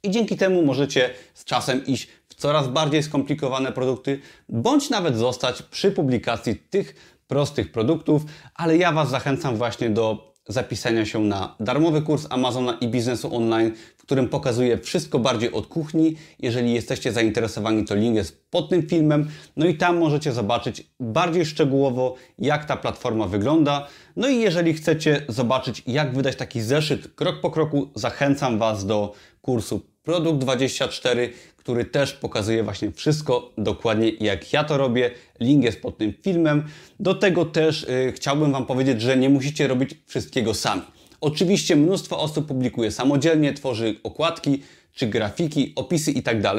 I 0.02 0.10
dzięki 0.10 0.36
temu 0.36 0.62
możecie 0.62 1.10
z 1.34 1.44
czasem 1.44 1.86
iść 1.86 2.08
w 2.28 2.34
coraz 2.34 2.68
bardziej 2.68 3.02
skomplikowane 3.02 3.72
produkty, 3.72 4.20
bądź 4.48 4.90
nawet 4.90 5.16
zostać 5.16 5.62
przy 5.62 5.92
publikacji 5.92 6.56
tych 6.56 6.94
prostych 7.26 7.72
produktów, 7.72 8.22
ale 8.54 8.76
ja 8.76 8.92
Was 8.92 9.10
zachęcam 9.10 9.56
właśnie 9.56 9.90
do 9.90 10.31
zapisania 10.48 11.06
się 11.06 11.20
na 11.20 11.56
darmowy 11.60 12.02
kurs 12.02 12.26
Amazona 12.30 12.78
i 12.80 12.88
biznesu 12.88 13.36
online, 13.36 13.72
w 13.96 14.02
którym 14.02 14.28
pokazuję 14.28 14.78
wszystko 14.78 15.18
bardziej 15.18 15.52
od 15.52 15.66
kuchni. 15.66 16.16
Jeżeli 16.38 16.74
jesteście 16.74 17.12
zainteresowani, 17.12 17.84
to 17.84 17.94
link 17.94 18.16
jest 18.16 18.50
pod 18.50 18.68
tym 18.68 18.82
filmem. 18.82 19.28
No 19.56 19.66
i 19.66 19.76
tam 19.76 19.98
możecie 19.98 20.32
zobaczyć 20.32 20.90
bardziej 21.00 21.46
szczegółowo, 21.46 22.14
jak 22.38 22.64
ta 22.64 22.76
platforma 22.76 23.26
wygląda. 23.26 23.86
No 24.16 24.28
i 24.28 24.40
jeżeli 24.40 24.74
chcecie 24.74 25.24
zobaczyć, 25.28 25.82
jak 25.86 26.14
wydać 26.14 26.36
taki 26.36 26.60
zeszyt 26.60 27.14
krok 27.14 27.40
po 27.40 27.50
kroku, 27.50 27.90
zachęcam 27.94 28.58
Was 28.58 28.86
do 28.86 29.14
kursu 29.40 29.92
Produkt 30.02 30.38
24, 30.38 31.32
który 31.62 31.84
też 31.84 32.12
pokazuje 32.12 32.62
właśnie 32.62 32.92
wszystko 32.92 33.52
dokładnie 33.58 34.10
jak 34.10 34.52
ja 34.52 34.64
to 34.64 34.76
robię. 34.76 35.10
Link 35.40 35.64
jest 35.64 35.80
pod 35.80 35.98
tym 35.98 36.14
filmem. 36.22 36.64
Do 37.00 37.14
tego 37.14 37.44
też 37.44 37.86
yy, 37.88 38.12
chciałbym 38.12 38.52
Wam 38.52 38.66
powiedzieć, 38.66 39.02
że 39.02 39.16
nie 39.16 39.28
musicie 39.28 39.68
robić 39.68 39.90
wszystkiego 40.06 40.54
sami. 40.54 40.82
Oczywiście 41.20 41.76
mnóstwo 41.76 42.18
osób 42.18 42.46
publikuje 42.46 42.90
samodzielnie, 42.90 43.52
tworzy 43.54 43.94
okładki 44.02 44.62
czy 44.94 45.06
grafiki, 45.06 45.72
opisy 45.76 46.10
itd., 46.12 46.42
tak 46.42 46.56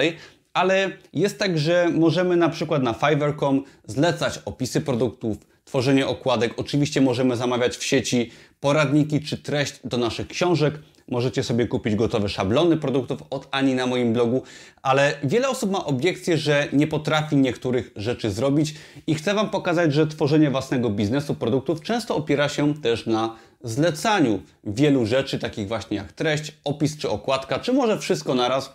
ale 0.53 0.91
jest 1.13 1.39
tak, 1.39 1.59
że 1.59 1.89
możemy 1.93 2.35
na 2.35 2.49
przykład 2.49 2.83
na 2.83 2.93
Fiverr.com 2.93 3.63
zlecać 3.87 4.39
opisy 4.45 4.81
produktów, 4.81 5.37
tworzenie 5.65 6.07
okładek. 6.07 6.53
Oczywiście 6.57 7.01
możemy 7.01 7.37
zamawiać 7.37 7.77
w 7.77 7.83
sieci 7.83 8.31
poradniki 8.59 9.21
czy 9.21 9.37
treść 9.37 9.79
do 9.83 9.97
naszych 9.97 10.27
książek. 10.27 10.73
Możecie 11.07 11.43
sobie 11.43 11.67
kupić 11.67 11.95
gotowe 11.95 12.29
szablony 12.29 12.77
produktów 12.77 13.23
od 13.29 13.47
Ani 13.51 13.75
na 13.75 13.87
moim 13.87 14.13
blogu, 14.13 14.43
ale 14.81 15.17
wiele 15.23 15.49
osób 15.49 15.71
ma 15.71 15.85
obiekcję, 15.85 16.37
że 16.37 16.67
nie 16.73 16.87
potrafi 16.87 17.35
niektórych 17.35 17.91
rzeczy 17.95 18.31
zrobić 18.31 18.75
i 19.07 19.15
chcę 19.15 19.33
Wam 19.33 19.49
pokazać, 19.49 19.93
że 19.93 20.07
tworzenie 20.07 20.51
własnego 20.51 20.89
biznesu 20.89 21.35
produktów 21.35 21.81
często 21.81 22.15
opiera 22.15 22.49
się 22.49 22.73
też 22.73 23.05
na 23.05 23.35
zlecaniu 23.63 24.41
wielu 24.63 25.05
rzeczy, 25.05 25.39
takich 25.39 25.67
właśnie 25.67 25.97
jak 25.97 26.11
treść, 26.11 26.57
opis 26.63 26.97
czy 26.97 27.09
okładka, 27.09 27.59
czy 27.59 27.73
może 27.73 27.99
wszystko 27.99 28.35
naraz. 28.35 28.73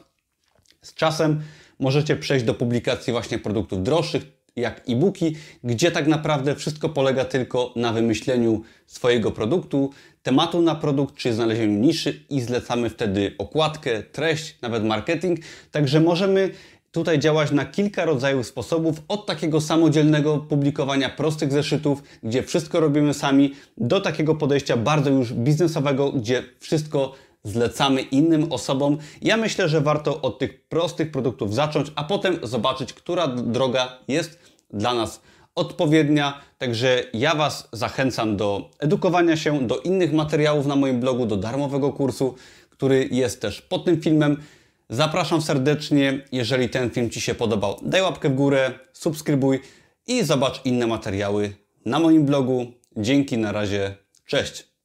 Z 0.82 0.94
czasem 0.94 1.40
możecie 1.78 2.16
przejść 2.16 2.44
do 2.44 2.54
publikacji 2.54 3.12
właśnie 3.12 3.38
produktów 3.38 3.82
droższych, 3.82 4.37
jak 4.60 4.82
e-booki, 4.88 5.36
gdzie 5.64 5.90
tak 5.90 6.06
naprawdę 6.06 6.54
wszystko 6.54 6.88
polega 6.88 7.24
tylko 7.24 7.72
na 7.76 7.92
wymyśleniu 7.92 8.62
swojego 8.86 9.30
produktu, 9.30 9.90
tematu 10.22 10.62
na 10.62 10.74
produkt, 10.74 11.14
czy 11.14 11.32
znalezieniu 11.32 11.80
niszy 11.80 12.24
i 12.30 12.40
zlecamy 12.40 12.90
wtedy 12.90 13.34
okładkę, 13.38 14.02
treść, 14.02 14.60
nawet 14.62 14.84
marketing. 14.84 15.40
Także 15.70 16.00
możemy 16.00 16.50
tutaj 16.92 17.18
działać 17.18 17.50
na 17.50 17.64
kilka 17.64 18.04
rodzajów 18.04 18.46
sposobów, 18.46 19.02
od 19.08 19.26
takiego 19.26 19.60
samodzielnego 19.60 20.38
publikowania 20.38 21.08
prostych 21.08 21.52
zeszytów, 21.52 22.02
gdzie 22.22 22.42
wszystko 22.42 22.80
robimy 22.80 23.14
sami, 23.14 23.54
do 23.76 24.00
takiego 24.00 24.34
podejścia 24.34 24.76
bardzo 24.76 25.10
już 25.10 25.32
biznesowego, 25.32 26.12
gdzie 26.12 26.42
wszystko 26.60 27.14
zlecamy 27.44 28.02
innym 28.02 28.52
osobom. 28.52 28.98
Ja 29.22 29.36
myślę, 29.36 29.68
że 29.68 29.80
warto 29.80 30.22
od 30.22 30.38
tych 30.38 30.68
prostych 30.68 31.10
produktów 31.10 31.54
zacząć, 31.54 31.92
a 31.94 32.04
potem 32.04 32.38
zobaczyć, 32.42 32.92
która 32.92 33.28
droga 33.28 33.98
jest 34.08 34.38
dla 34.70 34.94
nas 34.94 35.20
odpowiednia. 35.54 36.40
Także 36.58 37.04
ja 37.12 37.34
Was 37.34 37.68
zachęcam 37.72 38.36
do 38.36 38.70
edukowania 38.78 39.36
się, 39.36 39.66
do 39.66 39.80
innych 39.80 40.12
materiałów 40.12 40.66
na 40.66 40.76
moim 40.76 41.00
blogu, 41.00 41.26
do 41.26 41.36
darmowego 41.36 41.92
kursu, 41.92 42.34
który 42.70 43.08
jest 43.12 43.40
też 43.40 43.62
pod 43.62 43.84
tym 43.84 44.00
filmem. 44.00 44.42
Zapraszam 44.88 45.42
serdecznie. 45.42 46.24
Jeżeli 46.32 46.68
ten 46.68 46.90
film 46.90 47.10
Ci 47.10 47.20
się 47.20 47.34
podobał, 47.34 47.76
daj 47.82 48.02
łapkę 48.02 48.28
w 48.28 48.34
górę, 48.34 48.72
subskrybuj 48.92 49.60
i 50.06 50.24
zobacz 50.24 50.60
inne 50.64 50.86
materiały 50.86 51.54
na 51.84 51.98
moim 51.98 52.24
blogu. 52.24 52.66
Dzięki, 52.96 53.38
na 53.38 53.52
razie, 53.52 53.96
cześć. 54.26 54.77